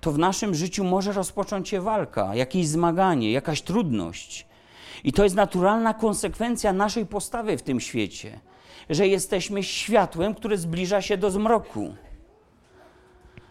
[0.00, 4.46] to w naszym życiu może rozpocząć się walka, jakieś zmaganie, jakaś trudność.
[5.04, 8.40] I to jest naturalna konsekwencja naszej postawy w tym świecie,
[8.90, 11.94] że jesteśmy światłem, które zbliża się do zmroku.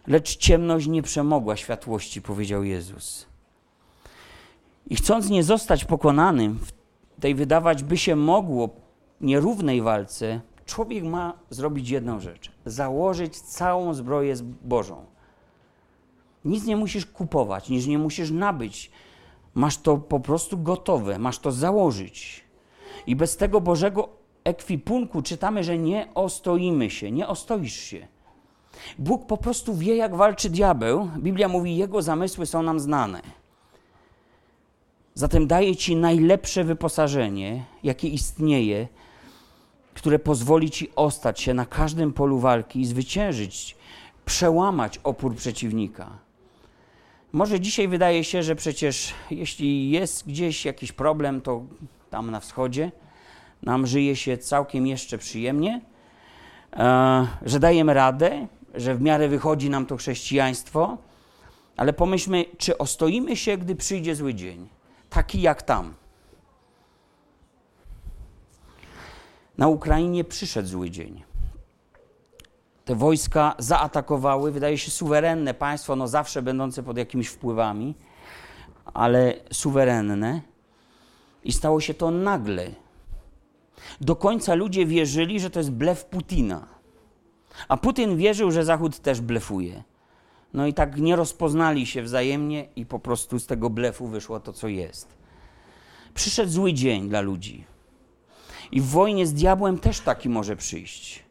[0.08, 3.26] Lecz ciemność nie przemogła światłości, powiedział Jezus.
[4.86, 6.72] I chcąc nie zostać pokonanym w
[7.20, 8.68] tej wydawać by się mogło
[9.20, 15.06] nierównej walce człowiek ma zrobić jedną rzecz: założyć całą zbroję Bożą.
[16.44, 18.90] Nic nie musisz kupować, nic nie musisz nabyć.
[19.54, 22.44] Masz to po prostu gotowe, masz to założyć.
[23.06, 24.08] I bez tego Bożego
[24.44, 28.08] ekwipunku czytamy, że nie ostoimy się, nie ostoisz się.
[28.98, 31.10] Bóg po prostu wie, jak walczy diabeł.
[31.18, 33.22] Biblia mówi, jego zamysły są nam znane.
[35.14, 38.88] Zatem daje ci najlepsze wyposażenie, jakie istnieje,
[39.94, 43.76] które pozwoli ci ostać się na każdym polu walki i zwyciężyć,
[44.24, 46.10] przełamać opór przeciwnika.
[47.32, 51.62] Może dzisiaj wydaje się, że przecież jeśli jest gdzieś jakiś problem, to
[52.10, 52.92] tam na wschodzie
[53.62, 55.80] nam żyje się całkiem jeszcze przyjemnie,
[56.72, 60.98] e, że dajemy radę, że w miarę wychodzi nam to chrześcijaństwo,
[61.76, 64.68] ale pomyślmy, czy ostoimy się, gdy przyjdzie zły dzień,
[65.10, 65.94] taki jak tam.
[69.58, 71.22] na Ukrainie przyszedł zły dzień.
[72.84, 77.94] Te wojska zaatakowały, wydaje się, suwerenne państwo, no zawsze będące pod jakimiś wpływami,
[78.94, 80.40] ale suwerenne.
[81.44, 82.70] I stało się to nagle.
[84.00, 86.66] Do końca ludzie wierzyli, że to jest blef Putina.
[87.68, 89.82] A Putin wierzył, że Zachód też blefuje.
[90.54, 94.52] No i tak nie rozpoznali się wzajemnie, i po prostu z tego blefu wyszło to,
[94.52, 95.16] co jest.
[96.14, 97.64] Przyszedł zły dzień dla ludzi.
[98.72, 101.24] I w wojnie z diabłem też taki może przyjść.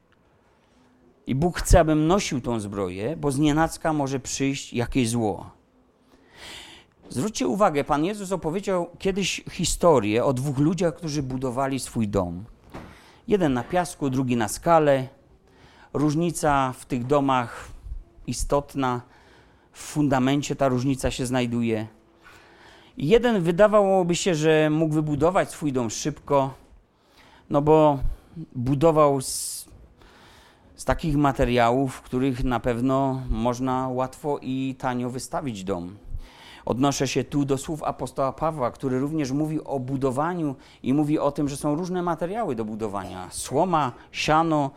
[1.27, 5.51] I Bóg chce, abym nosił tą zbroję, bo z nienacka może przyjść jakieś zło.
[7.09, 12.45] Zwróćcie uwagę, Pan Jezus opowiedział kiedyś historię o dwóch ludziach, którzy budowali swój dom.
[13.27, 15.07] Jeden na piasku, drugi na skale.
[15.93, 17.67] Różnica w tych domach
[18.27, 19.01] istotna,
[19.71, 21.87] w fundamencie ta różnica się znajduje.
[22.97, 26.53] Jeden wydawałoby się, że mógł wybudować swój dom szybko,
[27.49, 27.99] no bo
[28.55, 29.65] budował z,
[30.75, 35.97] z takich materiałów, w których na pewno można łatwo i tanio wystawić dom.
[36.65, 41.31] Odnoszę się tu do słów apostoła Pawła, który również mówi o budowaniu i mówi o
[41.31, 44.71] tym, że są różne materiały do budowania: słoma, siano,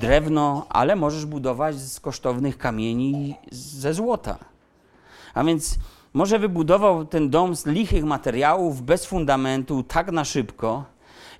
[0.00, 4.38] drewno, ale możesz budować z kosztownych kamieni ze złota.
[5.34, 5.78] A więc
[6.14, 10.84] może wybudował ten dom z lichych materiałów, bez fundamentu, tak na szybko.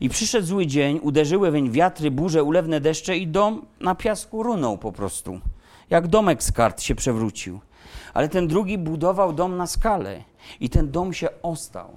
[0.01, 4.79] I przyszedł zły dzień, uderzyły weń wiatry, burze, ulewne deszcze i dom na piasku runął
[4.79, 5.41] po prostu.
[5.91, 7.61] Jak domek z kart się przewrócił.
[8.15, 10.23] Ale ten drugi budował dom na skalę
[10.61, 11.97] i ten dom się ostał.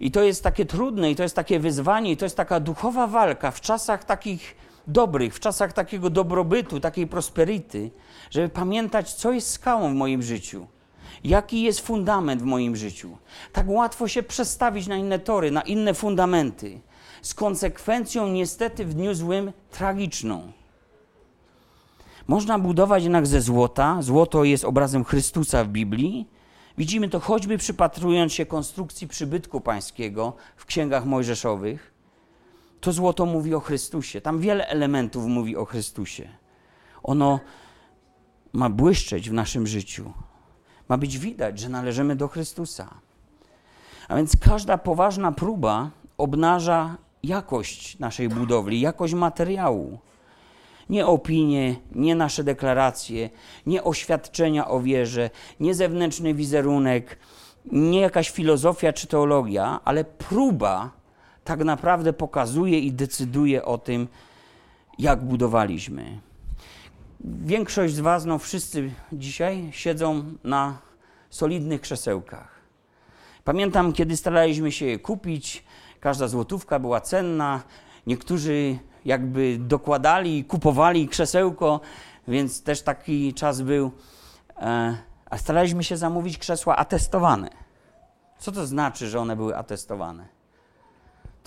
[0.00, 3.06] I to jest takie trudne, i to jest takie wyzwanie, i to jest taka duchowa
[3.06, 4.56] walka w czasach takich
[4.92, 7.90] dobrych, w czasach takiego dobrobytu, takiej prosperity,
[8.30, 10.66] żeby pamiętać, co jest skałą w moim życiu
[11.24, 13.16] Jaki jest fundament w moim życiu?
[13.52, 16.80] Tak łatwo się przestawić na inne tory, na inne fundamenty.
[17.22, 20.52] Z konsekwencją, niestety, w dniu złym tragiczną.
[22.28, 24.02] Można budować jednak ze złota.
[24.02, 26.28] Złoto jest obrazem Chrystusa w Biblii.
[26.78, 31.92] Widzimy to choćby przypatrując się konstrukcji przybytku pańskiego w księgach mojżeszowych.
[32.80, 34.20] To złoto mówi o Chrystusie.
[34.20, 36.28] Tam wiele elementów mówi o Chrystusie.
[37.02, 37.40] Ono
[38.52, 40.12] ma błyszczeć w naszym życiu
[40.90, 42.94] ma być widać, że należymy do Chrystusa.
[44.08, 49.98] A więc każda poważna próba obnaża jakość naszej budowli, jakość materiału.
[50.88, 53.30] Nie opinie, nie nasze deklaracje,
[53.66, 57.18] nie oświadczenia o wierze, nie zewnętrzny wizerunek,
[57.72, 60.90] nie jakaś filozofia czy teologia, ale próba
[61.44, 64.08] tak naprawdę pokazuje i decyduje o tym,
[64.98, 66.20] jak budowaliśmy.
[67.24, 70.78] Większość z Was, no wszyscy dzisiaj siedzą na
[71.30, 72.60] solidnych krzesełkach.
[73.44, 75.64] Pamiętam, kiedy staraliśmy się je kupić,
[76.00, 77.62] każda złotówka była cenna.
[78.06, 81.80] Niektórzy jakby dokładali i kupowali krzesełko,
[82.28, 83.90] więc też taki czas był.
[84.56, 84.96] E,
[85.30, 87.50] a staraliśmy się zamówić krzesła atestowane.
[88.38, 90.39] Co to znaczy, że one były atestowane?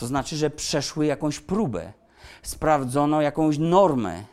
[0.03, 1.93] To znaczy, że przeszły jakąś próbę,
[2.41, 4.23] sprawdzono jakąś normę,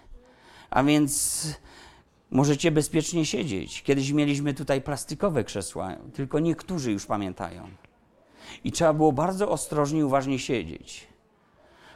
[0.71, 1.47] a więc
[2.31, 3.83] możecie bezpiecznie siedzieć.
[3.83, 7.69] Kiedyś mieliśmy tutaj plastikowe krzesła, tylko niektórzy już pamiętają.
[8.65, 11.07] I trzeba było bardzo ostrożnie i uważnie siedzieć.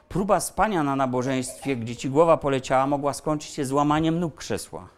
[0.09, 4.89] Próba spania na nabożeństwie, gdzie ci głowa poleciała, mogła skończyć się złamaniem nóg krzesła.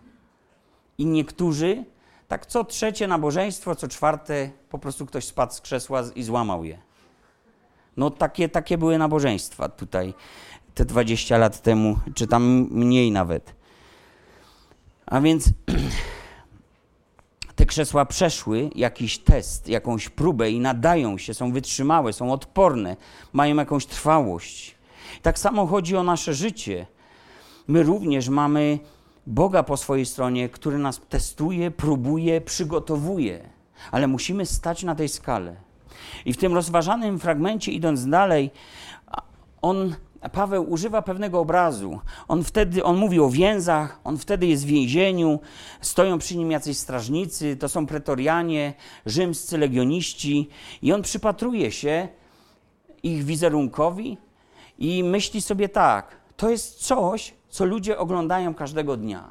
[0.99, 1.85] I niektórzy,
[2.29, 6.86] tak co trzecie nabożeństwo, co czwarte, po prostu ktoś spadł z krzesła i złamał je.
[7.97, 10.15] No takie, takie były nabożeństwa tutaj
[10.75, 13.55] te 20 lat temu, czy tam mniej nawet.
[15.07, 15.51] A więc
[17.57, 22.97] te krzesła przeszły jakiś test, jakąś próbę i nadają się, są wytrzymałe, są odporne,
[23.33, 24.77] mają jakąś trwałość.
[25.23, 26.87] Tak samo chodzi o nasze życie.
[27.69, 28.79] My również mamy
[29.27, 33.49] Boga po swojej stronie, który nas testuje, próbuje, przygotowuje,
[33.91, 35.66] ale musimy stać na tej skale.
[36.25, 38.51] I w tym rozważanym fragmencie, idąc dalej,
[39.63, 39.95] on
[40.33, 42.01] Paweł używa pewnego obrazu.
[42.29, 45.41] On wtedy, on mówi o więzach, on wtedy jest w więzieniu,
[45.81, 48.75] stoją przy nim jacyś strażnicy, to są pretorianie,
[49.07, 50.49] rzymscy legioniści
[50.83, 52.09] i on przypatruje się
[53.03, 54.19] ich wizerunkowi
[54.79, 59.29] i myśli sobie tak, to jest coś, co ludzie oglądają każdego dnia.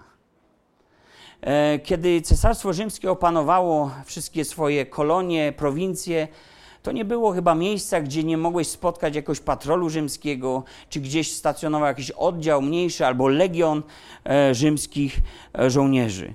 [1.41, 6.27] E, kiedy Cesarstwo Rzymskie opanowało wszystkie swoje kolonie, prowincje,
[6.85, 11.87] to nie było chyba miejsca, gdzie nie mogłeś spotkać jakiegoś patrolu rzymskiego, czy gdzieś stacjonował
[11.87, 13.83] jakiś oddział mniejszy albo legion
[14.25, 15.21] e, rzymskich
[15.59, 16.33] e, żołnierzy.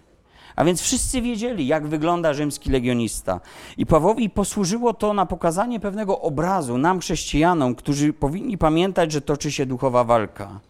[0.56, 3.40] A więc wszyscy wiedzieli, jak wygląda rzymski legionista.
[3.76, 9.52] I Pawłowi posłużyło to na pokazanie pewnego obrazu nam, chrześcijanom, którzy powinni pamiętać, że toczy
[9.52, 10.60] się duchowa walka.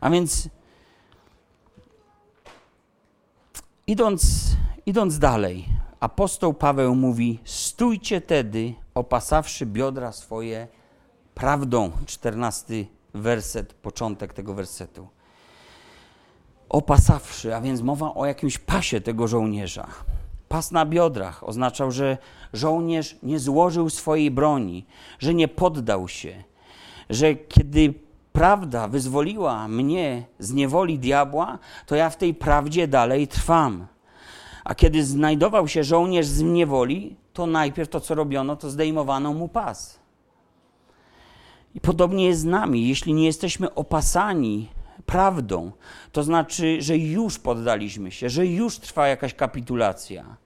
[0.00, 0.48] A więc
[3.86, 4.22] idąc,
[4.86, 5.66] idąc dalej,
[6.00, 10.68] apostoł Paweł mówi: Stójcie tedy, opasawszy biodra swoje
[11.34, 11.90] prawdą.
[12.06, 15.08] Czternasty werset, początek tego wersetu.
[16.68, 19.86] Opasawszy, a więc mowa o jakimś pasie tego żołnierza.
[20.48, 22.18] Pas na biodrach oznaczał, że
[22.52, 24.86] żołnierz nie złożył swojej broni,
[25.18, 26.44] że nie poddał się,
[27.10, 27.94] że kiedy
[28.32, 33.86] prawda wyzwoliła mnie z niewoli diabła, to ja w tej prawdzie dalej trwam.
[34.64, 39.48] A kiedy znajdował się żołnierz z niewoli, to najpierw to, co robiono, to zdejmowano mu
[39.48, 39.98] pas.
[41.74, 42.88] I podobnie jest z nami.
[42.88, 44.68] Jeśli nie jesteśmy opasani
[45.06, 45.72] prawdą,
[46.12, 50.36] to znaczy, że już poddaliśmy się, że już trwa jakaś kapitulacja.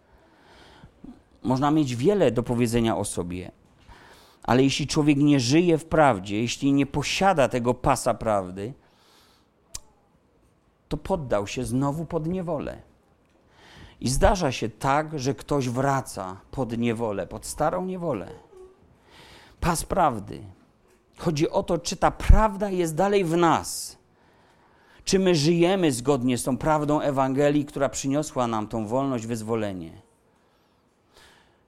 [1.42, 3.50] Można mieć wiele do powiedzenia o sobie,
[4.42, 8.72] ale jeśli człowiek nie żyje w prawdzie, jeśli nie posiada tego pasa prawdy,
[10.88, 12.87] to poddał się znowu pod niewolę.
[14.00, 18.30] I zdarza się tak, że ktoś wraca pod niewolę, pod starą niewolę.
[19.60, 20.40] Pas prawdy.
[21.18, 23.98] Chodzi o to, czy ta prawda jest dalej w nas.
[25.04, 29.90] Czy my żyjemy zgodnie z tą prawdą Ewangelii, która przyniosła nam tą wolność, wyzwolenie.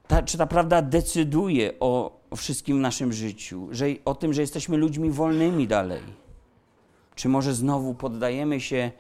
[0.06, 4.40] Ta, czy ta prawda decyduje o, o wszystkim w naszym życiu, że, o tym, że
[4.40, 6.02] jesteśmy ludźmi wolnymi dalej?
[7.14, 8.90] Czy może znowu poddajemy się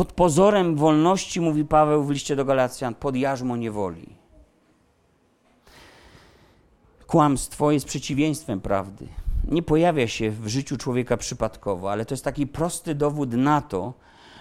[0.00, 4.16] pod pozorem wolności, mówi Paweł w liście do Galacjan, pod jarzmo niewoli.
[7.06, 9.06] Kłamstwo jest przeciwieństwem prawdy.
[9.48, 13.94] Nie pojawia się w życiu człowieka przypadkowo, ale to jest taki prosty dowód na to,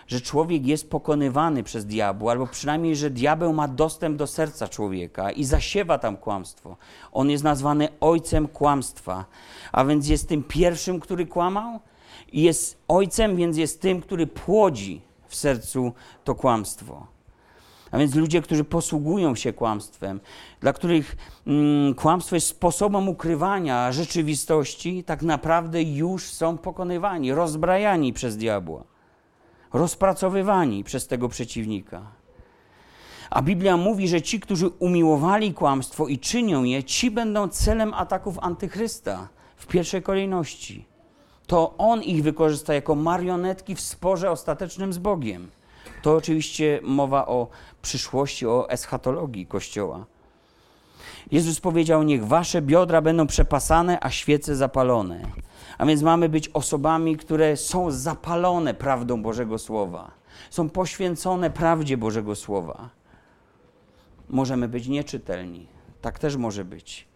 [0.07, 5.31] że człowiek jest pokonywany przez diabła, albo przynajmniej, że diabeł ma dostęp do serca człowieka
[5.31, 6.77] i zasiewa tam kłamstwo.
[7.11, 9.25] On jest nazwany ojcem kłamstwa,
[9.71, 11.79] a więc jest tym pierwszym, który kłamał,
[12.31, 17.07] i jest ojcem, więc jest tym, który płodzi w sercu to kłamstwo.
[17.91, 20.19] A więc ludzie, którzy posługują się kłamstwem,
[20.61, 21.17] dla których
[21.47, 28.83] mm, kłamstwo jest sposobem ukrywania rzeczywistości, tak naprawdę już są pokonywani, rozbrajani przez diabła,
[29.73, 32.01] rozpracowywani przez tego przeciwnika.
[33.29, 38.39] A Biblia mówi, że ci, którzy umiłowali kłamstwo i czynią je, ci będą celem ataków
[38.39, 40.88] antychrysta w pierwszej kolejności
[41.49, 45.51] to on ich wykorzysta jako marionetki w sporze ostatecznym z Bogiem.
[46.01, 47.47] To oczywiście mowa o
[47.81, 50.05] przyszłości, o eschatologii Kościoła.
[51.31, 55.21] Jezus powiedział: Niech wasze biodra będą przepasane, a świece zapalone.
[55.77, 60.11] A więc mamy być osobami, które są zapalone prawdą Bożego Słowa,
[60.49, 62.89] są poświęcone prawdzie Bożego Słowa.
[64.29, 65.67] Możemy być nieczytelni,
[66.01, 67.07] tak też może być.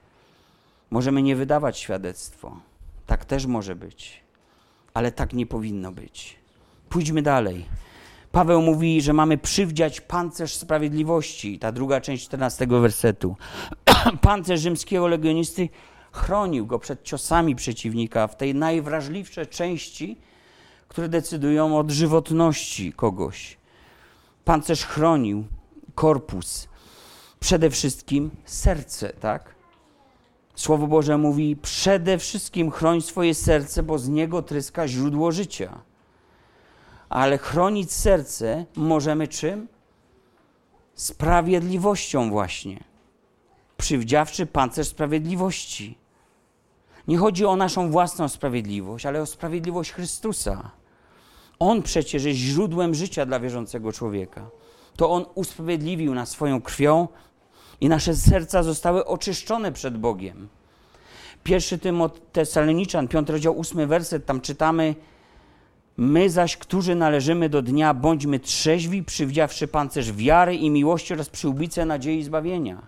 [0.92, 2.58] Możemy nie wydawać świadectwo,
[3.08, 4.23] tak też może być
[4.94, 6.36] ale tak nie powinno być.
[6.90, 7.66] Pójdźmy dalej.
[8.32, 11.60] Paweł mówi, że mamy przywdziać pancerz sprawiedliwości.
[11.60, 13.36] Ta druga część 14 wersetu.
[14.22, 15.70] pancerz rzymskiego legionisty
[16.12, 20.18] chronił go przed ciosami przeciwnika w tej najwrażliwszej części,
[20.88, 23.58] które decydują o żywotności kogoś.
[24.46, 25.46] Pancerz chronił
[25.96, 26.68] korpus,
[27.40, 29.56] przede wszystkim serce, tak?
[30.56, 35.80] Słowo Boże mówi: przede wszystkim chroń swoje serce, bo z niego tryska źródło życia.
[37.10, 39.68] Ale chronić serce możemy czym?
[40.96, 42.84] Sprawiedliwością, właśnie.
[43.78, 45.98] Przywdziawczy pancerz sprawiedliwości.
[47.08, 50.72] Nie chodzi o naszą własną sprawiedliwość, ale o sprawiedliwość Chrystusa.
[51.60, 54.50] On przecież jest źródłem życia dla wierzącego człowieka.
[54.98, 57.08] To On usprawiedliwił nas swoją krwią,
[57.84, 60.48] i nasze serca zostały oczyszczone przed Bogiem.
[61.44, 64.96] Pierwszy tym od Tesaloniczan, 5 rozdział 8 werset, tam czytamy
[65.98, 71.86] My zaś, którzy należymy do dnia, bądźmy trzeźwi, przywdziawszy pancerz wiary i miłości oraz przyłbicę
[71.86, 72.88] nadziei zbawienia.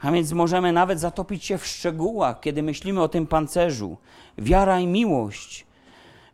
[0.00, 3.96] A więc możemy nawet zatopić się w szczegółach, kiedy myślimy o tym pancerzu.
[4.38, 5.66] Wiara i miłość.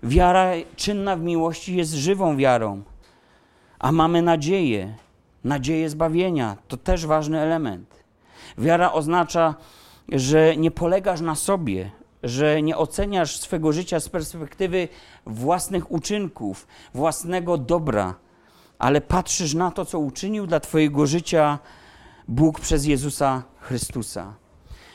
[0.02, 2.82] Wiara czynna w miłości jest żywą wiarą,
[3.78, 4.94] a mamy nadzieję
[5.44, 6.56] nadzieję zbawienia.
[6.68, 8.04] To też ważny element.
[8.58, 9.54] Wiara oznacza,
[10.08, 11.90] że nie polegasz na sobie,
[12.22, 14.88] że nie oceniasz swego życia z perspektywy
[15.26, 18.14] własnych uczynków, własnego dobra,
[18.78, 21.58] ale patrzysz na to, co uczynił dla Twojego życia
[22.28, 24.34] Bóg przez Jezusa Chrystusa.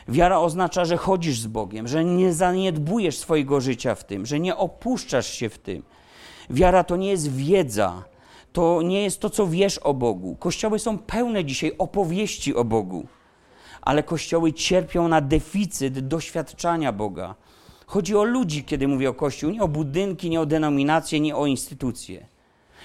[0.08, 4.56] Wiara oznacza, że chodzisz z Bogiem, że nie zaniedbujesz swojego życia w tym, że nie
[4.56, 5.84] opuszczasz się w tym.
[6.50, 8.04] Wiara to nie jest wiedza,
[8.56, 10.36] to nie jest to, co wiesz o Bogu.
[10.40, 13.08] Kościoły są pełne dzisiaj opowieści o Bogu,
[13.82, 17.36] ale kościoły cierpią na deficyt doświadczania Boga.
[17.86, 21.46] Chodzi o ludzi, kiedy mówię o Kościół, nie o budynki, nie o denominacje, nie o
[21.46, 22.28] instytucje.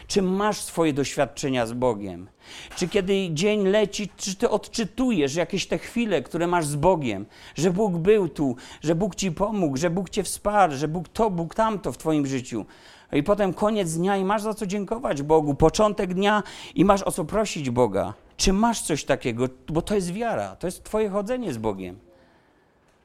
[0.06, 2.28] Czy masz swoje doświadczenia z Bogiem?
[2.76, 7.70] Czy kiedy dzień leci, czy ty odczytujesz jakieś te chwile, które masz z Bogiem, że
[7.70, 11.54] Bóg był tu, że Bóg ci pomógł, że Bóg cię wsparł, że Bóg to, Bóg
[11.54, 12.64] tamto w twoim życiu?
[13.12, 16.42] I potem koniec dnia i masz za co dziękować Bogu, początek dnia
[16.74, 18.14] i masz o co prosić Boga.
[18.36, 19.44] Czy masz coś takiego?
[19.68, 21.98] Bo to jest wiara, to jest Twoje chodzenie z Bogiem.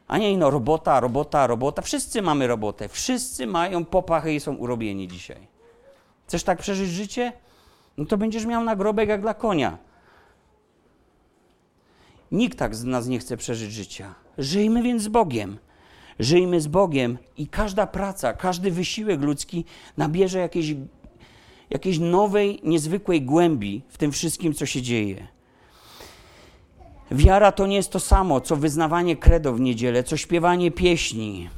[0.07, 1.81] A nie no, robota, robota, robota.
[1.81, 5.47] Wszyscy mamy robotę, wszyscy mają popachy i są urobieni dzisiaj.
[6.27, 7.33] Chcesz tak przeżyć życie?
[7.97, 9.77] No to będziesz miał nagrobek jak dla konia.
[12.31, 14.13] Nikt tak z nas nie chce przeżyć życia.
[14.37, 15.57] Żyjmy więc z Bogiem.
[16.19, 19.65] Żyjmy z Bogiem i każda praca, każdy wysiłek ludzki
[19.97, 20.75] nabierze jakiejś,
[21.69, 25.27] jakiejś nowej, niezwykłej głębi w tym wszystkim, co się dzieje.
[27.11, 31.49] Wiara to nie jest to samo, co wyznawanie credo w niedzielę, co śpiewanie pieśni.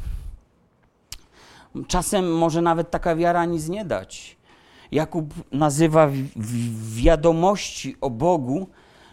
[1.87, 4.37] Czasem może nawet taka wiara nic nie dać.
[4.91, 6.09] Jakub nazywa
[6.95, 8.67] wiadomości o Bogu,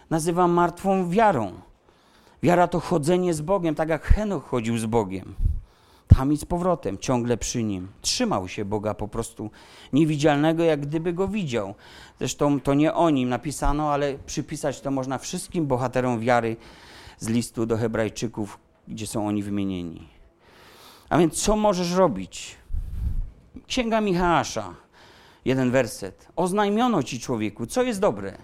[0.09, 1.51] nazywa martwą wiarą.
[2.43, 5.35] Wiara to chodzenie z Bogiem, tak jak Henoch chodził z Bogiem.
[6.07, 7.87] Tam i z powrotem, ciągle przy nim.
[8.01, 9.51] Trzymał się Boga po prostu
[9.93, 11.75] niewidzialnego, jak gdyby go widział.
[12.19, 16.57] Zresztą to nie o nim napisano, ale przypisać to można wszystkim bohaterom wiary
[17.19, 20.07] z listu do Hebrajczyków, gdzie są oni wymienieni.
[21.09, 22.55] A więc co możesz robić?
[23.67, 24.43] Księga Michała,
[25.45, 26.27] jeden werset.
[26.35, 28.37] Oznajmiono ci człowieku, co jest dobre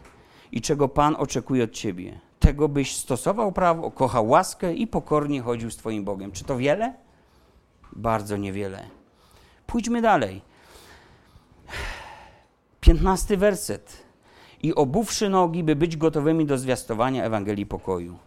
[0.52, 2.20] i czego Pan oczekuje od ciebie.
[2.42, 6.32] Tego byś stosował prawo, kochał łaskę i pokornie chodził z Twoim Bogiem.
[6.32, 6.94] Czy to wiele?
[7.94, 8.84] Bardzo niewiele.
[9.68, 10.42] Pójdźmy dalej.
[12.82, 14.04] Piętnasty werset.
[14.64, 18.18] I obuwszy nogi, by być gotowymi do zwiastowania Ewangelii pokoju.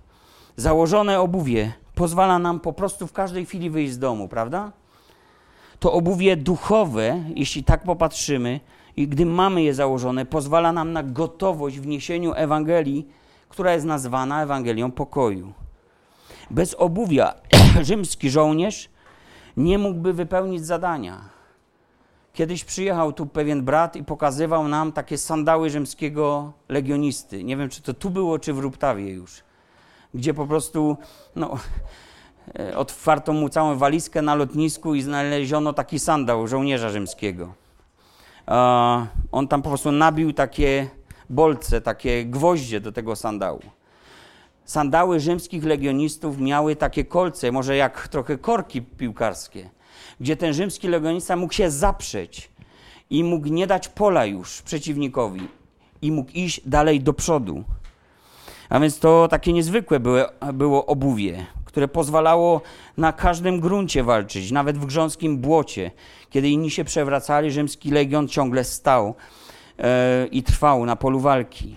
[0.57, 4.73] Założone obuwie pozwala nam po prostu w każdej chwili wyjść z domu, prawda?
[5.81, 8.61] To obuwie duchowe, jeśli tak popatrzymy,
[8.97, 13.09] i gdy mamy je założone, pozwala nam na gotowość w niesieniu Ewangelii,
[13.55, 15.53] która jest nazwana Ewangelią pokoju.
[16.51, 17.35] Bez obuwia
[17.89, 18.89] rzymski żołnierz
[19.57, 21.21] nie mógłby wypełnić zadania.
[22.33, 27.45] Kiedyś przyjechał tu pewien brat i pokazywał nam takie sandały rzymskiego legionisty.
[27.45, 29.43] Nie wiem, czy to tu było, czy w Ruptawie już.
[30.15, 30.97] Gdzie po prostu
[31.37, 31.59] no,
[32.59, 37.55] e, otwarto mu całą walizkę na lotnisku i znaleziono taki sandał żołnierza rzymskiego.
[39.33, 40.91] on tam po prostu nabił takie
[41.31, 43.63] bolce, takie gwoździe do tego sandału
[44.65, 49.71] sandały rzymskich legionistów miały takie kolce, może jak trochę korki piłkarskie,
[50.21, 52.51] gdzie ten rzymski legionista mógł się zaprzeć
[53.11, 55.49] i mógł nie dać pola już przeciwnikowi
[56.03, 57.65] i mógł iść dalej do przodu.
[58.69, 62.61] A więc to takie niezwykłe było, było obuwie, które pozwalało
[62.97, 65.91] na każdym gruncie walczyć, nawet w grząskim błocie.
[66.31, 69.15] Kiedy inni się przewracali, rzymski legion ciągle stał
[70.31, 71.77] i trwał na polu walki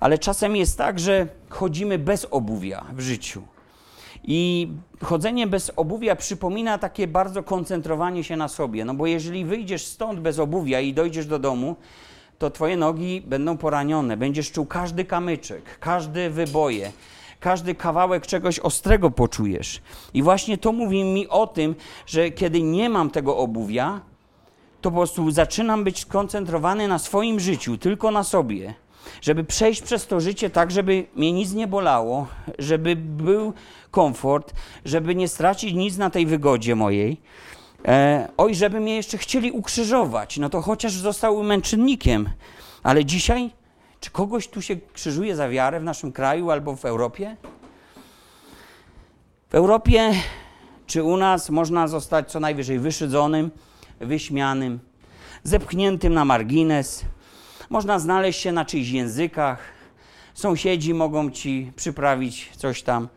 [0.00, 3.42] ale czasem jest tak, że chodzimy bez obuwia w życiu.
[4.24, 4.68] I
[5.02, 8.84] chodzenie bez obuwia przypomina takie bardzo koncentrowanie się na sobie.
[8.84, 11.76] No bo jeżeli wyjdziesz stąd bez obuwia i dojdziesz do domu,
[12.38, 14.16] to twoje nogi będą poranione.
[14.16, 16.92] Będziesz czuł każdy kamyczek, każde wyboje,
[17.40, 19.80] każdy kawałek czegoś ostrego poczujesz.
[20.14, 21.74] I właśnie to mówi mi o tym,
[22.06, 24.00] że kiedy nie mam tego obuwia,
[24.80, 28.74] to po prostu zaczynam być skoncentrowany na swoim życiu, tylko na sobie
[29.22, 32.26] żeby przejść przez to życie tak, żeby mnie nic nie bolało,
[32.58, 33.52] żeby był
[33.90, 34.54] komfort,
[34.84, 37.20] żeby nie stracić nic na tej wygodzie mojej.
[37.84, 42.30] E, oj, żeby mnie jeszcze chcieli ukrzyżować, no to chociaż został męczennikiem,
[42.82, 43.50] ale dzisiaj,
[44.00, 47.36] czy kogoś tu się krzyżuje za wiarę w naszym kraju albo w Europie?
[49.50, 50.12] W Europie
[50.86, 53.50] czy u nas można zostać co najwyżej wyszydzonym,
[54.00, 54.80] wyśmianym,
[55.42, 57.04] zepchniętym na margines,
[57.70, 59.58] można znaleźć się na czyichś językach.
[60.34, 63.08] Sąsiedzi mogą ci przyprawić coś tam.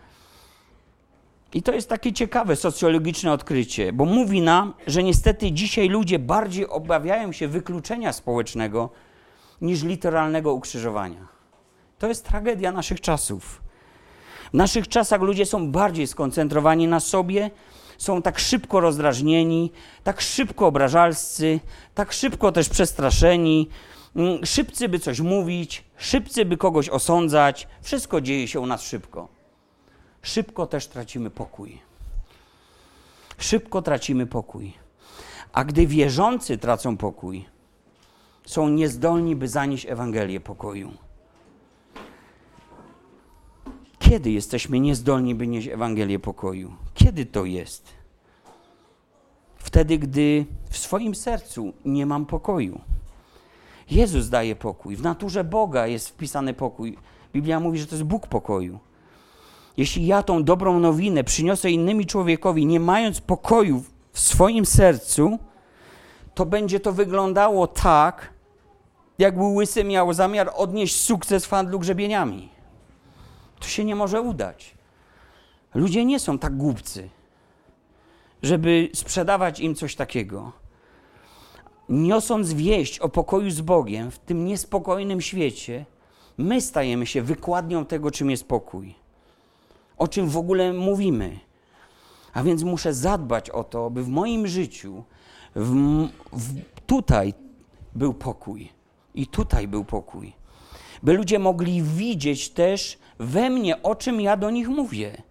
[1.54, 6.68] I to jest takie ciekawe socjologiczne odkrycie, bo mówi nam, że niestety dzisiaj ludzie bardziej
[6.68, 8.90] obawiają się wykluczenia społecznego
[9.62, 11.28] niż literalnego ukrzyżowania.
[12.00, 13.62] To jest tragedia naszych czasów.
[14.52, 17.52] W naszych czasach ludzie są bardziej skoncentrowani na sobie,
[18.02, 19.72] są tak szybko rozdrażnieni,
[20.04, 21.60] tak szybko obrażalscy,
[21.94, 23.70] tak szybko też przestraszeni,
[24.16, 27.68] Mm, szybcy, by coś mówić, szybcy, by kogoś osądzać.
[27.82, 29.28] Wszystko dzieje się u nas szybko.
[30.22, 31.80] Szybko też tracimy pokój.
[33.38, 34.74] Szybko tracimy pokój.
[35.54, 37.46] A gdy wierzący tracą pokój,
[38.46, 40.92] są niezdolni, by zanieść Ewangelię pokoju.
[44.00, 46.74] Kiedy jesteśmy niezdolni, by nieść Ewangelię pokoju?
[47.04, 47.94] Kiedy to jest?
[49.58, 52.82] Wtedy, gdy w swoim sercu nie mam pokoju.
[53.92, 54.96] Jezus daje pokój.
[54.96, 56.98] W naturze Boga jest wpisany pokój.
[57.34, 58.80] Biblia mówi, że to jest Bóg pokoju.
[59.78, 65.40] Jeśli ja tą dobrą nowinę przyniosę innemu człowiekowi, nie mając pokoju w swoim sercu,
[66.36, 68.34] to będzie to wyglądało tak,
[69.20, 72.50] jakby łysy miał zamiar odnieść sukces w handlu grzebieniami.
[73.60, 74.81] To się nie może udać.
[75.76, 77.10] Ludzie nie są tak głupcy,
[78.44, 80.52] żeby sprzedawać im coś takiego
[81.92, 85.86] niosąc wieść o pokoju z Bogiem w tym niespokojnym świecie,
[86.38, 88.96] my stajemy się wykładnią tego, czym jest pokój.
[89.98, 91.40] O czym w ogóle mówimy.
[92.34, 95.04] A więc muszę zadbać o to, by w moim życiu
[95.56, 97.34] w, w, tutaj
[97.96, 98.70] był pokój.
[99.16, 100.34] I tutaj był pokój.
[101.04, 105.22] By ludzie mogli widzieć też we mnie, o czym ja do nich mówię.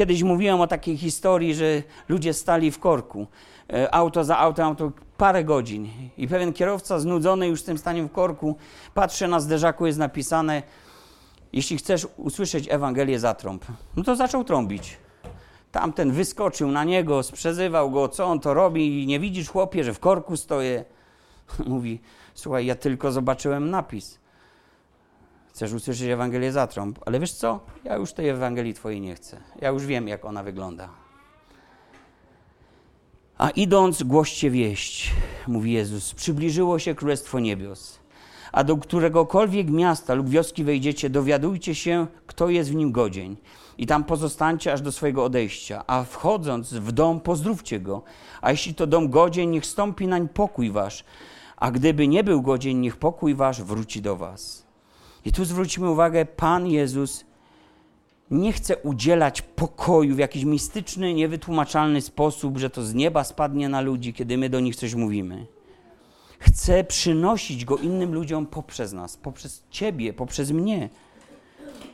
[0.00, 3.26] Kiedyś mówiłem o takiej historii, że ludzie stali w korku,
[3.72, 5.88] e, auto za autem, auto parę godzin
[6.18, 8.56] i pewien kierowca znudzony już tym staniem w korku
[8.94, 10.62] patrzy na zderzaku, jest napisane
[11.52, 13.64] jeśli chcesz usłyszeć Ewangelię, zatrąb.
[13.96, 14.96] No to zaczął trąbić.
[15.72, 19.06] Tamten wyskoczył na niego, sprzezywał go, co on to robi.
[19.06, 20.84] Nie widzisz, chłopie, że w korku stoję?
[21.66, 22.00] Mówi,
[22.34, 24.19] słuchaj, ja tylko zobaczyłem napis.
[25.54, 26.98] Chcesz usłyszeć Ewangelię, zatrąb.
[27.06, 27.60] Ale wiesz co?
[27.84, 29.40] Ja już tej Ewangelii twojej nie chcę.
[29.60, 30.88] Ja już wiem, jak ona wygląda.
[33.38, 35.12] A idąc, głoście wieść,
[35.46, 38.00] mówi Jezus, przybliżyło się Królestwo Niebios
[38.52, 43.36] a do któregokolwiek miasta lub wioski wejdziecie, dowiadujcie się, kto jest w nim godzień.
[43.78, 45.84] I tam pozostańcie aż do swojego odejścia.
[45.86, 48.02] A wchodząc w dom, pozdrówcie go.
[48.40, 51.04] A jeśli to dom godzień, niech stąpi nań pokój wasz.
[51.56, 54.59] A gdyby nie był godzień, niech pokój wasz wróci do was.
[55.24, 57.24] I tu zwróćmy uwagę, Pan Jezus
[58.30, 63.80] nie chce udzielać pokoju w jakiś mistyczny, niewytłumaczalny sposób, że to z nieba spadnie na
[63.80, 65.46] ludzi, kiedy my do nich coś mówimy
[66.40, 70.88] chce przynosić go innym ludziom poprzez nas, poprzez Ciebie, poprzez mnie.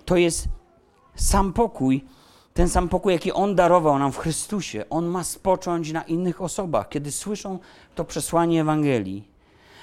[0.05, 0.49] To jest
[1.15, 2.05] sam pokój,
[2.55, 4.85] ten sam pokój, jaki On darował nam w Chrystusie.
[4.91, 7.59] On ma spocząć na innych osobach, kiedy słyszą
[7.95, 9.36] to przesłanie Ewangelii.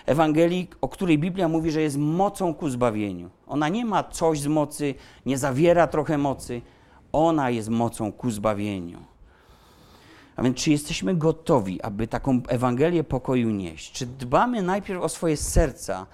[0.05, 3.29] Ewangelii, o której Biblia mówi, że jest mocą ku zbawieniu.
[3.47, 4.95] Ona nie ma coś z mocy,
[5.25, 6.61] nie zawiera trochę mocy.
[7.11, 8.99] Ona jest mocą ku zbawieniu.
[10.35, 13.91] A więc czy jesteśmy gotowi, aby taką Ewangelię pokoju nieść?
[13.91, 16.07] Czy dbamy najpierw o swoje serca,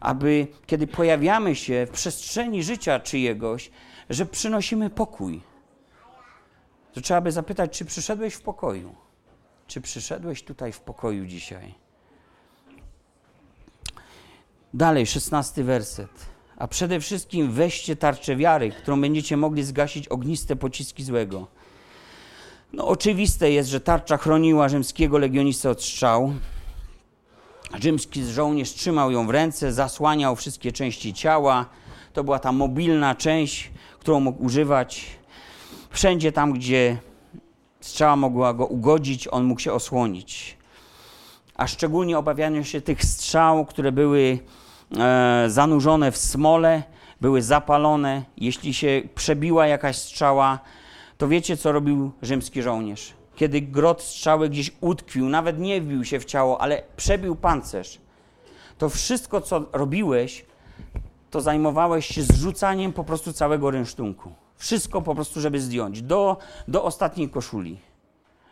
[0.00, 3.70] aby kiedy pojawiamy się w przestrzeni życia czyjegoś,
[4.10, 5.40] że przynosimy pokój?
[6.92, 8.94] To trzeba by zapytać, czy przyszedłeś w pokoju?
[9.66, 11.83] Czy przyszedłeś tutaj w pokoju dzisiaj?
[14.74, 16.10] Dalej, szesnasty werset.
[16.56, 21.46] A przede wszystkim weźcie tarczę wiary, którą będziecie mogli zgasić ogniste pociski złego
[22.74, 26.34] no, oczywiste jest, że tarcza chroniła rzymskiego legionistę od strzał.
[27.80, 31.66] Rzymski żołnierz trzymał ją w ręce, zasłaniał wszystkie części ciała.
[32.12, 35.06] To była ta mobilna część, którą mógł używać.
[35.90, 36.98] Wszędzie tam, gdzie
[37.80, 40.58] strzała mogła go ugodzić, on mógł się osłonić.
[41.54, 44.38] A szczególnie obawiano się tych strzał, które były
[44.98, 46.82] e, zanurzone w smole,
[47.20, 48.22] były zapalone.
[48.36, 50.58] Jeśli się przebiła jakaś strzała,
[51.18, 53.14] to wiecie, co robił rzymski żołnierz?
[53.36, 58.00] Kiedy grot strzały gdzieś utkwił, nawet nie wbił się w ciało, ale przebił pancerz,
[58.78, 60.44] to wszystko, co robiłeś,
[61.30, 64.32] to zajmowałeś się zrzucaniem po prostu całego rynsztunku.
[64.56, 66.36] Wszystko po prostu, żeby zdjąć, do,
[66.68, 67.78] do ostatniej koszuli.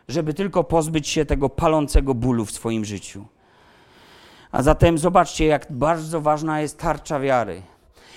[0.08, 3.24] Żeby tylko pozbyć się tego palącego bólu w swoim życiu.
[4.52, 7.62] A zatem zobaczcie, jak bardzo ważna jest tarcza wiary.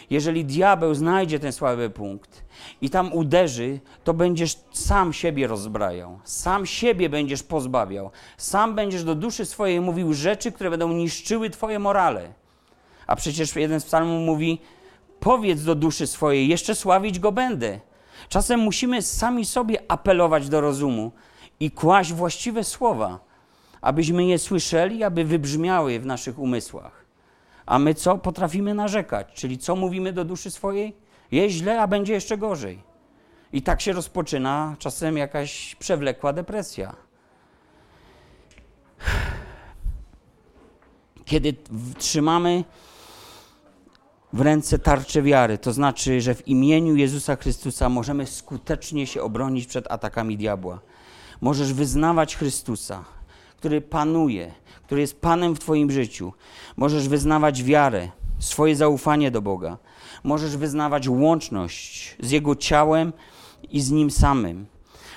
[0.09, 2.45] Jeżeli diabeł znajdzie ten słaby punkt
[2.81, 9.15] i tam uderzy, to będziesz sam siebie rozbrajał, sam siebie będziesz pozbawiał, sam będziesz do
[9.15, 12.33] duszy swojej mówił rzeczy, które będą niszczyły Twoje morale.
[13.07, 14.61] A przecież jeden z psalmów mówi:
[15.19, 17.79] Powiedz do duszy swojej, jeszcze sławić go będę.
[18.29, 21.11] Czasem musimy sami sobie apelować do rozumu
[21.59, 23.19] i kłaść właściwe słowa,
[23.85, 27.05] abyśmy je słyszeli, aby wybrzmiały w naszych umysłach.
[27.65, 28.17] A my co?
[28.17, 29.27] Potrafimy narzekać.
[29.33, 30.95] Czyli co mówimy do duszy swojej?
[31.31, 32.83] Jest źle, a będzie jeszcze gorzej.
[33.53, 36.95] I tak się rozpoczyna czasem jakaś przewlekła depresja.
[41.25, 41.53] Kiedy
[41.97, 42.63] trzymamy
[44.33, 49.67] w ręce tarczę wiary, to znaczy, że w imieniu Jezusa Chrystusa możemy skutecznie się obronić
[49.67, 50.79] przed atakami diabła.
[51.41, 53.14] Możesz wyznawać Chrystusa,
[53.65, 54.51] który panuje,
[54.85, 56.33] który jest Panem w Twoim życiu.
[56.77, 58.09] Możesz wyznawać wiarę,
[58.39, 59.77] swoje zaufanie do Boga.
[60.23, 63.13] Możesz wyznawać łączność z Jego ciałem
[63.71, 64.65] i z Nim samym.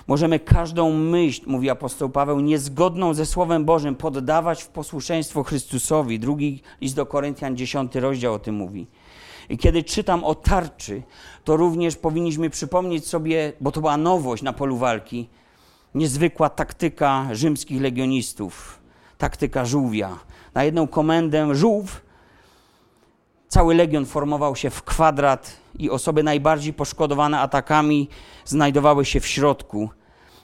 [0.06, 6.18] Możemy każdą myśl, mówi apostoł Paweł, niezgodną ze Słowem Bożym poddawać w posłuszeństwo Chrystusowi.
[6.18, 8.86] Drugi list do Koryntian, dziesiąty rozdział o tym mówi.
[9.48, 11.02] I kiedy czytam o tarczy,
[11.44, 15.28] to również powinniśmy przypomnieć sobie, bo to była nowość na polu walki,
[15.98, 18.78] niezwykła taktyka rzymskich legionistów,
[19.18, 20.18] taktyka żółwia.
[20.54, 22.00] Na jedną komendę żółw
[23.48, 28.08] cały legion formował się w kwadrat i osoby najbardziej poszkodowane atakami
[28.44, 29.90] znajdowały się w środku,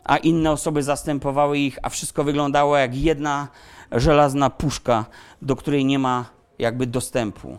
[0.04, 3.48] a inne osoby zastępowały ich, a wszystko wyglądało jak jedna
[3.92, 5.04] żelazna puszka,
[5.42, 6.24] do której nie ma
[6.58, 7.58] jakby dostępu.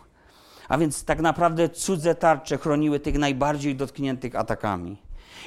[0.69, 4.97] A więc tak naprawdę cudze tarcze chroniły tych najbardziej dotkniętych atakami.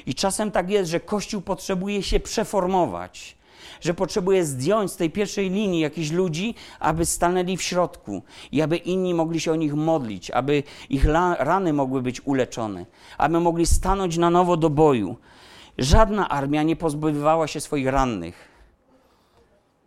[0.05, 3.39] I czasem tak jest, że Kościół potrzebuje się przeformować.
[3.81, 8.21] że potrzebuje zdjąć z tej pierwszej linii jakichś ludzi, aby stanęli w środku
[8.51, 11.05] i aby inni mogli się o nich modlić, aby ich
[11.39, 12.85] rany mogły być uleczone,
[13.17, 15.15] aby mogli stanąć na nowo do boju.
[15.77, 18.47] Żadna armia nie pozbywała się swoich rannych,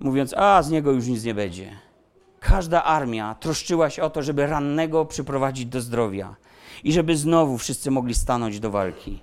[0.00, 1.76] mówiąc: A z niego już nic nie będzie.
[2.40, 6.36] Każda armia troszczyła się o to, żeby rannego przyprowadzić do zdrowia
[6.84, 9.20] i żeby znowu wszyscy mogli stanąć do walki.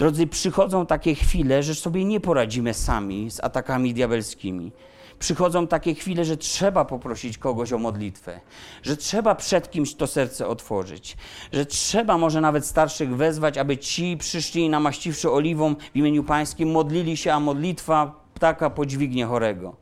[0.00, 4.72] Drodzy, przychodzą takie chwile, że sobie nie poradzimy sami z atakami diabelskimi.
[5.18, 8.40] Przychodzą takie chwile, że trzeba poprosić kogoś o modlitwę,
[8.82, 11.16] że trzeba przed kimś to serce otworzyć,
[11.52, 17.16] że trzeba może nawet starszych wezwać, aby ci przyszli namaściwszy oliwą w imieniu Pańskim, modlili
[17.16, 19.76] się, a modlitwa ptaka podźwignie chorego.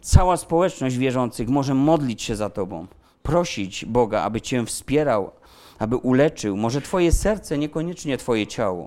[0.00, 2.86] Cała społeczność wierzących może modlić się za Tobą,
[3.22, 5.30] prosić Boga, aby Cię wspierał,
[5.78, 8.86] aby uleczył, może Twoje serce, niekoniecznie Twoje ciało.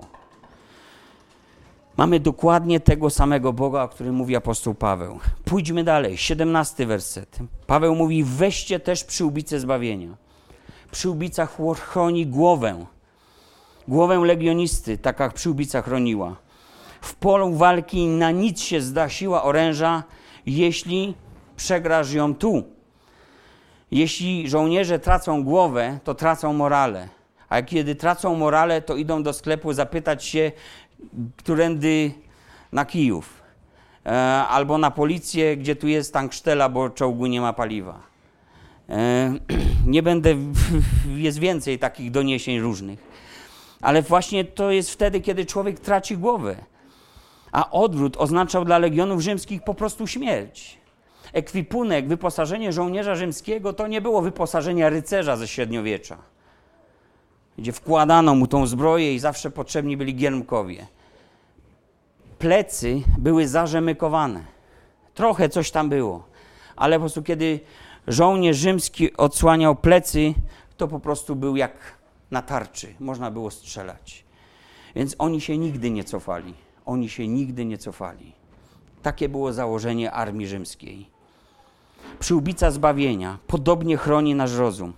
[1.96, 5.18] Mamy dokładnie tego samego Boga, o którym mówi apostoł Paweł.
[5.44, 7.38] Pójdźmy dalej, 17 werset.
[7.66, 10.16] Paweł mówi: weźcie też przyłbicę zbawienia.
[10.90, 12.86] Przyłbica chroni głowę.
[13.88, 16.36] Głowę legionisty, tak jak przyłbica chroniła.
[17.00, 20.02] W polu walki na nic się zda siła oręża,
[20.46, 21.14] jeśli
[21.56, 22.62] przegrasz ją tu.
[23.92, 27.08] Jeśli żołnierze tracą głowę, to tracą morale.
[27.48, 30.52] A kiedy tracą morale, to idą do sklepu zapytać się,
[31.36, 32.12] którędy
[32.72, 33.42] na Kijów.
[34.06, 34.10] E,
[34.48, 38.00] albo na policję, gdzie tu jest tanksztela, bo czołgu nie ma paliwa.
[38.88, 39.34] E,
[39.86, 40.34] nie będę,
[41.26, 42.98] jest więcej takich doniesień różnych.
[43.80, 46.56] Ale właśnie to jest wtedy, kiedy człowiek traci głowę.
[47.52, 50.81] A odwrót oznaczał dla legionów rzymskich po prostu śmierć
[51.32, 56.16] ekwipunek, wyposażenie żołnierza rzymskiego to nie było wyposażenie rycerza ze średniowiecza,
[57.58, 60.86] gdzie wkładano mu tą zbroję i zawsze potrzebni byli giermkowie.
[62.38, 64.44] Plecy były zarzemykowane.
[65.14, 66.24] Trochę coś tam było,
[66.76, 67.60] ale po prostu kiedy
[68.06, 70.34] żołnierz rzymski odsłaniał plecy,
[70.76, 71.72] to po prostu był jak
[72.30, 74.24] na tarczy, można było strzelać.
[74.96, 76.54] Więc oni się nigdy nie cofali.
[76.86, 78.32] Oni się nigdy nie cofali.
[79.02, 81.10] Takie było założenie armii rzymskiej
[82.18, 84.92] przyłbica zbawienia podobnie chroni nasz rozum,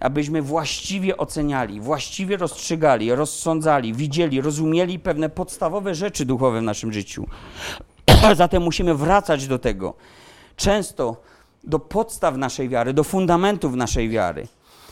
[0.00, 7.26] abyśmy właściwie oceniali, właściwie rozstrzygali, rozsądzali, widzieli, rozumieli pewne podstawowe rzeczy duchowe w naszym życiu.
[8.34, 9.94] Zatem musimy wracać do tego.
[10.56, 11.16] Często
[11.64, 14.48] do podstaw naszej wiary, do fundamentów naszej wiary.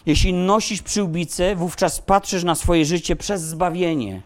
[0.07, 4.23] Jeśli nosisz przyłbicę, wówczas patrzysz na swoje życie przez zbawienie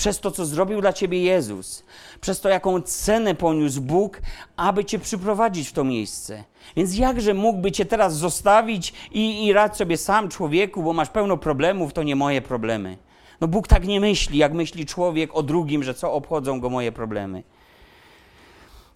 [0.00, 1.84] przez to, co zrobił dla ciebie Jezus,
[2.20, 4.20] przez to, jaką cenę poniósł Bóg,
[4.56, 6.44] aby cię przyprowadzić w to miejsce.
[6.76, 11.36] Więc jakże mógłby cię teraz zostawić i, i radź sobie sam człowieku, bo masz pełno
[11.36, 12.96] problemów, to nie moje problemy.
[13.40, 16.92] No Bóg tak nie myśli, jak myśli człowiek o drugim, że co obchodzą go moje
[16.92, 17.42] problemy.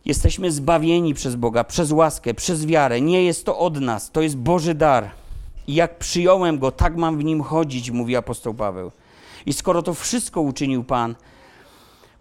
[0.04, 3.00] Jesteśmy zbawieni przez Boga, przez łaskę, przez wiarę.
[3.00, 5.10] Nie jest to od nas, to jest Boży dar.
[5.66, 8.90] I jak przyjąłem go, tak mam w nim chodzić, mówi apostoł Paweł.
[9.46, 11.14] I skoro to wszystko uczynił Pan,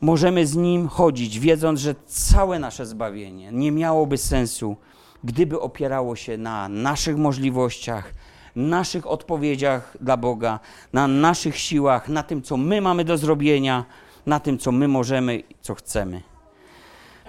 [0.02, 4.76] możemy z Nim chodzić, wiedząc, że całe nasze zbawienie nie miałoby sensu,
[5.24, 8.14] gdyby opierało się na naszych możliwościach,
[8.56, 10.60] naszych odpowiedziach dla Boga,
[10.94, 13.86] na naszych siłach, na tym, co my mamy do zrobienia,
[14.26, 16.22] na tym, co my możemy, co chcemy.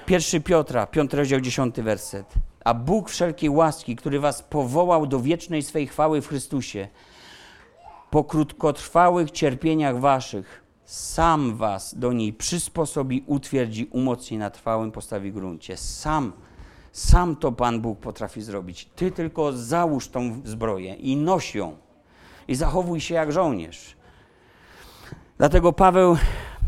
[0.06, 2.34] Pierwszy Piotra, 5 rozdział, 10 werset.
[2.64, 6.88] A Bóg wszelkiej łaski, który was powołał do wiecznej swej chwały w Chrystusie,
[8.14, 15.76] po krótkotrwałych cierpieniach waszych, sam was do niej przysposobi, utwierdzi, umocni na trwałym postawi gruncie.
[15.76, 16.32] Sam,
[16.92, 18.88] sam to Pan Bóg potrafi zrobić.
[18.96, 21.76] Ty tylko załóż tą zbroję i noś ją
[22.48, 23.96] i zachowuj się jak żołnierz.
[25.38, 26.16] Dlatego Paweł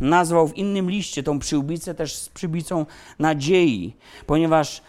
[0.01, 2.86] nazwał w innym liście tą przyłbicę też z przybicą
[3.18, 4.82] nadziei, ponieważ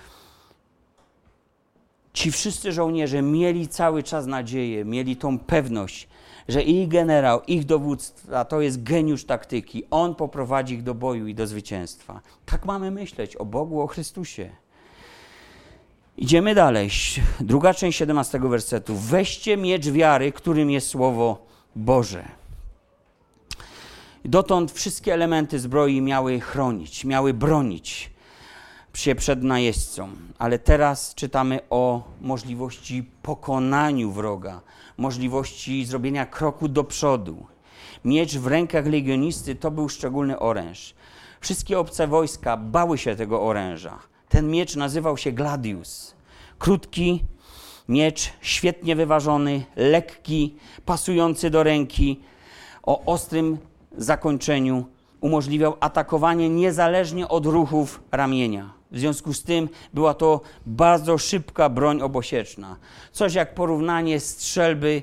[2.14, 6.08] ci wszyscy żołnierze mieli cały czas nadzieję, mieli tą pewność,
[6.48, 9.84] że ich generał, ich dowódca to jest geniusz taktyki.
[9.92, 12.22] On poprowadzi ich do boju i do zwycięstwa.
[12.46, 14.50] Tak mamy myśleć o Bogu, o Chrystusie.
[16.18, 16.90] Idziemy dalej.
[17.40, 18.96] Druga część 17 wersetu.
[18.96, 21.46] Weźcie miecz wiary, którym jest Słowo
[21.76, 22.26] Boże.
[24.26, 28.17] Dotąd wszystkie elementy zbroi miały chronić, miały bronić
[28.98, 34.62] się przed najeźdźcą, ale teraz czytamy o możliwości pokonaniu wroga,
[34.98, 37.46] możliwości zrobienia kroku do przodu.
[38.06, 40.96] Miecz w rękach legionisty to był szczególny oręż.
[41.42, 44.00] Wszystkie obce wojska bały się tego oręża.
[44.30, 46.16] Ten miecz nazywał się gladius.
[46.60, 47.24] Krótki
[47.90, 52.20] miecz, świetnie wyważony, lekki, pasujący do ręki,
[52.84, 53.58] o ostrym
[53.98, 54.86] zakończeniu
[55.22, 58.77] umożliwiał atakowanie niezależnie od ruchów ramienia.
[58.92, 62.76] W związku z tym była to bardzo szybka broń obosieczna.
[63.12, 65.02] Coś jak porównanie strzelby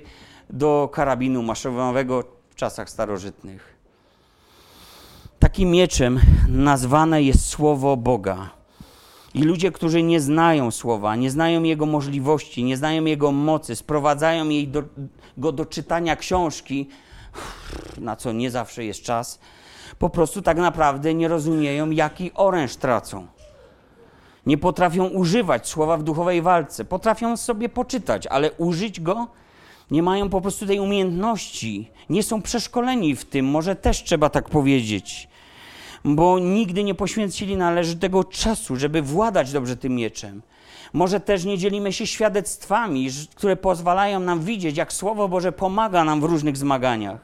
[0.51, 3.75] do karabinu maszynowego w czasach starożytnych.
[5.39, 8.51] Takim mieczem nazwane jest słowo Boga.
[9.35, 14.49] I ludzie, którzy nie znają słowa, nie znają jego możliwości, nie znają jego mocy, sprowadzają
[14.49, 14.83] jej do,
[15.37, 16.89] go do czytania książki,
[17.99, 19.41] na co nie zawsze jest czas,
[19.99, 23.27] po prostu tak naprawdę nie rozumieją, jaki oręż tracą.
[24.47, 26.85] Nie potrafią używać słowa w duchowej walce.
[26.85, 29.27] Potrafią sobie poczytać, ale użyć go
[29.91, 31.91] nie mają po prostu tej umiejętności.
[32.11, 35.29] Nie są przeszkoleni w tym, może też trzeba tak powiedzieć.
[36.05, 40.43] Bo nigdy nie poświęcili należytego czasu, żeby władać dobrze tym mieczem.
[40.93, 46.21] Może też nie dzielimy się świadectwami, które pozwalają nam widzieć, jak Słowo Boże pomaga nam
[46.21, 47.21] w różnych zmaganiach.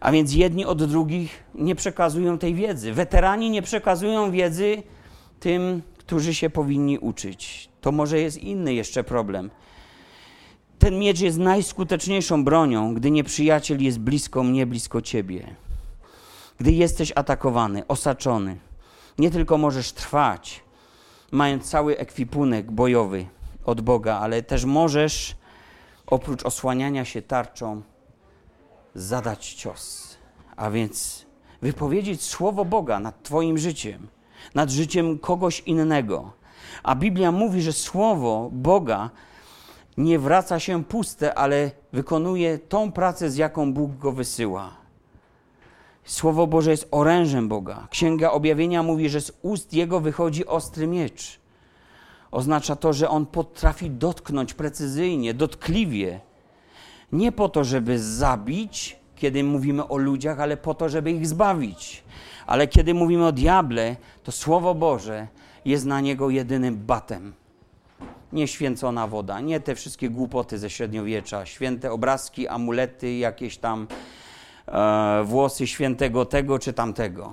[0.00, 2.92] A więc jedni od drugich nie przekazują tej wiedzy.
[2.92, 4.82] Weterani nie przekazują wiedzy
[5.40, 7.68] tym, którzy się powinni uczyć.
[7.80, 9.50] To może jest inny jeszcze problem.
[10.78, 15.54] Ten miecz jest najskuteczniejszą bronią, gdy nieprzyjaciel jest blisko mnie, blisko ciebie.
[16.58, 18.58] Gdy jesteś atakowany, osaczony,
[19.18, 20.62] nie tylko możesz trwać,
[21.30, 23.26] mając cały ekwipunek bojowy
[23.64, 25.36] od Boga, ale też możesz,
[26.06, 27.82] oprócz osłaniania się tarczą,
[28.94, 30.16] zadać cios.
[30.56, 31.26] A więc
[31.62, 34.08] wypowiedzieć słowo Boga nad Twoim życiem,
[34.54, 36.32] nad życiem kogoś innego.
[36.82, 39.10] A Biblia mówi, że słowo Boga
[39.96, 44.70] nie wraca się puste, ale wykonuje tą pracę, z jaką Bóg go wysyła.
[46.04, 47.88] Słowo Boże jest orężem Boga.
[47.90, 51.40] Księga Objawienia mówi, że z ust Jego wychodzi ostry miecz.
[52.30, 56.20] Oznacza to, że On potrafi dotknąć precyzyjnie, dotkliwie.
[57.12, 62.02] Nie po to, żeby zabić, kiedy mówimy o ludziach, ale po to, żeby ich zbawić.
[62.50, 65.26] Ale kiedy mówimy o diable, to Słowo Boże
[65.64, 67.32] jest na niego jedynym batem
[68.32, 73.86] nie święcona woda, nie te wszystkie głupoty ze średniowiecza, święte obrazki, amulety, jakieś tam
[74.66, 77.32] e, włosy świętego tego czy tamtego,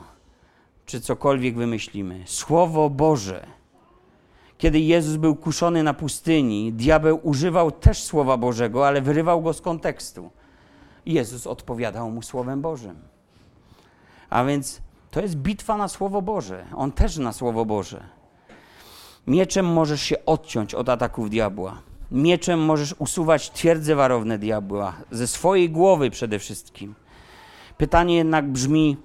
[0.85, 2.23] czy cokolwiek wymyślimy.
[2.25, 3.47] Słowo Boże.
[4.57, 9.61] Kiedy Jezus był kuszony na pustyni, diabeł używał też Słowa Bożego, ale wyrywał go z
[9.61, 10.29] kontekstu.
[11.05, 12.95] Jezus odpowiadał mu Słowem Bożym.
[14.29, 14.81] A więc
[15.17, 16.65] to jest bitwa na Słowo Boże.
[16.75, 18.03] On też na Słowo Boże.
[19.27, 21.81] Mieczem możesz się odciąć od ataków diabła.
[22.11, 26.95] Mieczem możesz usuwać twierdze warowne diabła, ze swojej głowy przede wszystkim.
[27.77, 28.97] Pytanie jednak brzmi,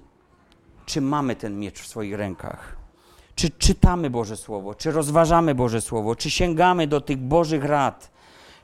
[0.85, 2.75] czy mamy ten miecz w swoich rękach?
[3.35, 4.75] Czy czytamy Boże Słowo?
[4.75, 6.15] Czy rozważamy Boże Słowo?
[6.15, 8.11] Czy sięgamy do tych Bożych rad?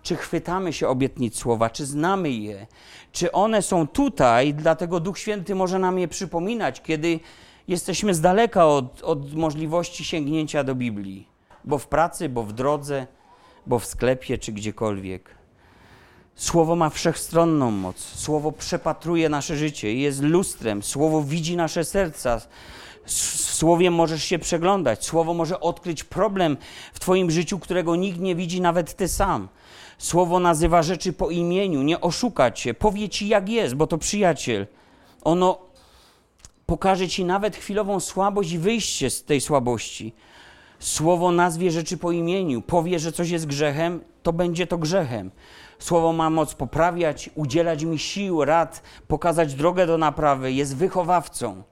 [0.10, 1.70] Czy chwytamy się obietnic Słowa?
[1.70, 2.68] Czy znamy je?
[3.12, 7.20] Czy one są tutaj, dlatego Duch Święty może nam je przypominać, kiedy
[7.68, 11.28] jesteśmy z daleka od, od możliwości sięgnięcia do Biblii?
[11.66, 13.08] bo w pracy, bo w drodze,
[13.68, 15.30] bo w sklepie czy gdziekolwiek.
[16.36, 17.98] Słowo ma wszechstronną moc.
[17.98, 20.84] Słowo przepatruje nasze życie, jest lustrem.
[20.84, 22.42] Słowo widzi nasze serca.
[23.06, 23.12] W
[23.60, 25.06] Słowie możesz się przeglądać.
[25.06, 26.58] Słowo może odkryć problem
[26.94, 29.48] w Twoim życiu, którego nikt nie widzi, nawet Ty sam.
[30.00, 34.68] Słowo nazywa rzeczy po imieniu, nie oszukać się, powie Ci jak jest, bo to przyjaciel.
[35.24, 35.58] Ono
[36.66, 40.14] pokaże Ci nawet chwilową słabość i wyjście z tej słabości.
[40.80, 45.32] Słowo nazwie rzeczy po imieniu, powie, że coś jest grzechem, to będzie to grzechem.
[45.80, 51.64] Słowo ma moc poprawiać, udzielać mi sił, rad, pokazać drogę do naprawy, jest wychowawcą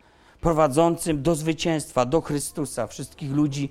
[0.42, 3.70] prowadzącym do zwycięstwa, do Chrystusa, wszystkich ludzi,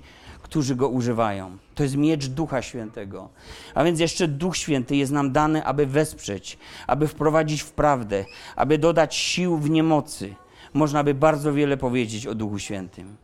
[0.49, 1.57] którzy go używają.
[1.75, 3.29] To jest miecz Ducha Świętego.
[3.75, 8.25] A więc jeszcze Duch Święty jest nam dany, aby wesprzeć, aby wprowadzić w prawdę,
[8.55, 10.35] aby dodać sił w niemocy.
[10.73, 13.17] Można by bardzo wiele powiedzieć o Duchu Świętym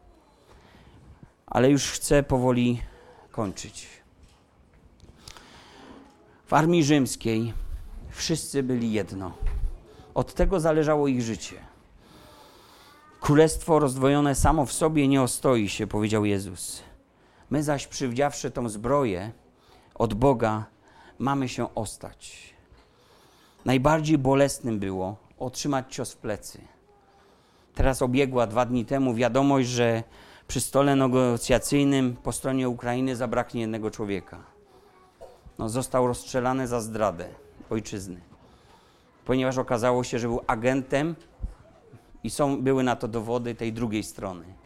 [1.53, 2.81] ale już chcę powoli
[3.31, 3.87] kończyć.
[6.45, 7.53] W armii rzymskiej
[8.09, 9.31] wszyscy byli jedno.
[10.13, 11.55] Od tego zależało ich życie.
[13.21, 16.83] Królestwo rozdwojone samo w sobie nie ostoi się, powiedział Jezus.
[17.53, 19.31] My zaś, przywdziawszy tą zbroję
[19.95, 20.65] od Boga,
[21.19, 22.53] mamy się ostać.
[23.65, 26.61] Najbardziej bolesnym było otrzymać cios w plecy.
[27.75, 30.03] Teraz obiegła dwa dni temu wiadomość, że
[30.47, 34.43] przy stole negocjacyjnym po stronie Ukrainy zabraknie jednego człowieka.
[35.57, 37.27] No, został rozstrzelany za zdradę
[37.69, 38.21] ojczyzny,
[39.25, 41.15] ponieważ okazało się, że był agentem
[42.23, 44.62] i są, były na to dowody tej drugiej strony.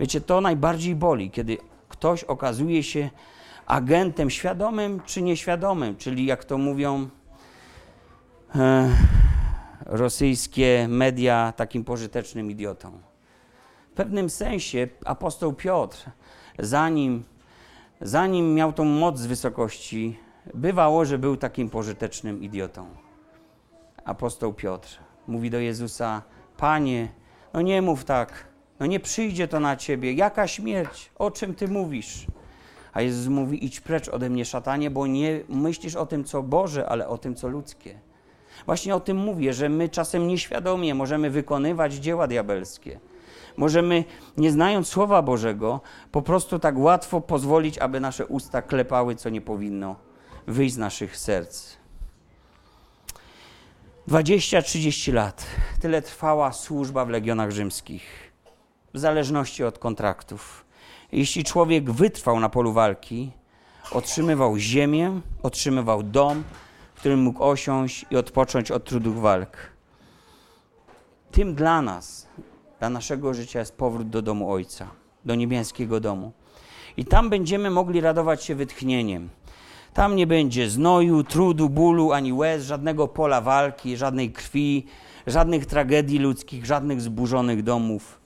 [0.00, 3.10] Wiecie, to najbardziej boli, kiedy ktoś okazuje się
[3.66, 7.08] agentem świadomym czy nieświadomym, czyli jak to mówią,
[8.54, 8.90] e,
[9.86, 12.98] rosyjskie media takim pożytecznym idiotą.
[13.90, 16.10] W pewnym sensie apostoł Piotr,
[16.58, 17.24] zanim,
[18.00, 20.18] zanim miał tą moc z wysokości,
[20.54, 22.86] bywało, że był takim pożytecznym idiotą.
[24.04, 26.22] Apostoł Piotr mówi do Jezusa:
[26.56, 27.08] Panie,
[27.54, 30.12] no nie mów tak, no nie przyjdzie to na ciebie.
[30.12, 31.10] Jaka śmierć?
[31.18, 32.26] O czym ty mówisz?
[32.92, 36.88] A Jezus mówi: Idź precz ode mnie, szatanie, bo nie myślisz o tym, co Boże,
[36.88, 37.98] ale o tym, co ludzkie.
[38.66, 43.00] Właśnie o tym mówię, że my czasem nieświadomie możemy wykonywać dzieła diabelskie.
[43.56, 44.04] Możemy,
[44.36, 45.80] nie znając Słowa Bożego,
[46.12, 49.96] po prostu tak łatwo pozwolić, aby nasze usta klepały, co nie powinno
[50.46, 51.76] wyjść z naszych serc.
[54.08, 55.46] 20-30 lat.
[55.80, 58.21] Tyle trwała służba w legionach rzymskich,
[58.94, 60.64] w zależności od kontraktów.
[61.12, 63.32] Jeśli człowiek wytrwał na polu walki,
[63.92, 66.44] otrzymywał ziemię, otrzymywał dom,
[66.94, 69.56] w którym mógł osiąść i odpocząć od trudów walk.
[71.30, 72.28] Tym dla nas,
[72.78, 74.86] dla naszego życia jest powrót do domu Ojca,
[75.24, 76.32] do niebieskiego domu.
[76.96, 79.28] I tam będziemy mogli radować się wytchnieniem.
[79.94, 84.86] Tam nie będzie znoju, trudu, bólu, ani łez, żadnego pola walki, żadnej krwi,
[85.26, 88.21] żadnych tragedii ludzkich, żadnych zburzonych domów.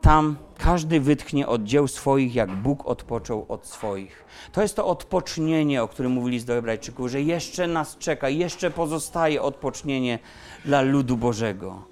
[0.00, 4.24] Tam każdy wytchnie od dzieł swoich, jak Bóg odpoczął od swoich.
[4.52, 9.42] To jest to odpocznienie, o którym mówili z Hebrajczyków, że jeszcze nas czeka, jeszcze pozostaje
[9.42, 10.18] odpocznienie
[10.64, 11.82] dla ludu Bożego.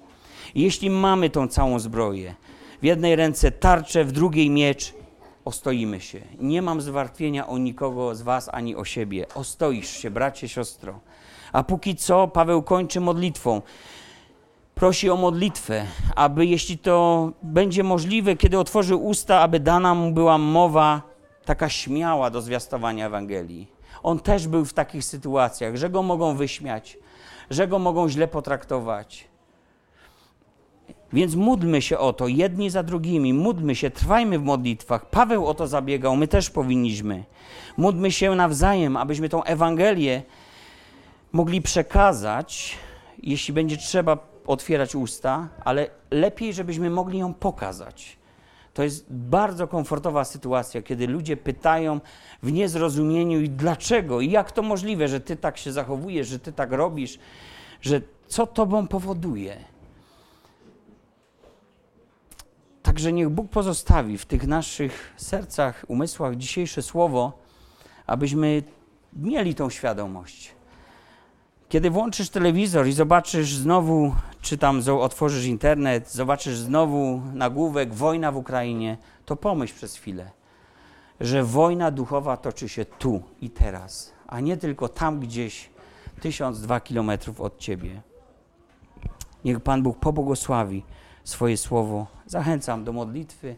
[0.55, 2.35] Jeśli mamy tą całą zbroję,
[2.81, 4.93] w jednej ręce tarczę, w drugiej miecz,
[5.45, 6.21] ostoimy się.
[6.39, 9.25] Nie mam zwartwienia o nikogo z was ani o siebie.
[9.35, 10.99] Ostoisz się, bracie, siostro.
[11.53, 13.61] A póki co Paweł kończy modlitwą.
[14.79, 20.37] Prosi o modlitwę, aby jeśli to będzie możliwe, kiedy otworzy usta, aby dana mu była
[20.37, 21.01] mowa
[21.45, 23.67] taka śmiała do zwiastowania Ewangelii.
[24.03, 26.97] On też był w takich sytuacjach, że go mogą wyśmiać,
[27.49, 29.27] że go mogą źle potraktować.
[31.13, 35.09] Więc módlmy się o to, jedni za drugimi, módlmy się, trwajmy w modlitwach.
[35.09, 37.23] Paweł o to zabiegał, my też powinniśmy.
[37.77, 40.23] Módlmy się nawzajem, abyśmy tą Ewangelię
[41.31, 42.77] mogli przekazać,
[43.23, 48.17] jeśli będzie trzeba otwierać usta, ale lepiej, żebyśmy mogli ją pokazać.
[48.73, 51.99] To jest bardzo komfortowa sytuacja, kiedy ludzie pytają
[52.43, 56.51] w niezrozumieniu i dlaczego, i jak to możliwe, że ty tak się zachowujesz, że ty
[56.51, 57.19] tak robisz,
[57.81, 59.57] że co tobą powoduje.
[62.83, 67.39] Także niech Bóg pozostawi w tych naszych sercach, umysłach dzisiejsze słowo,
[68.07, 68.63] abyśmy
[69.13, 70.58] mieli tą świadomość.
[71.69, 78.37] Kiedy włączysz telewizor i zobaczysz znowu, czy tam otworzysz internet, zobaczysz znowu nagłówek wojna w
[78.37, 80.31] Ukrainie, to pomyśl przez chwilę,
[81.19, 85.69] że wojna duchowa toczy się tu i teraz, a nie tylko tam gdzieś
[86.21, 88.01] tysiąc, dwa kilometrów od ciebie.
[89.45, 90.83] Niech Pan Bóg pobłogosławi
[91.23, 92.07] swoje słowo.
[92.25, 93.55] Zachęcam do modlitwy.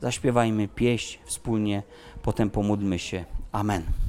[0.00, 1.82] Zaśpiewajmy pieśń wspólnie,
[2.22, 3.24] potem pomódlmy się.
[3.52, 4.03] Amen.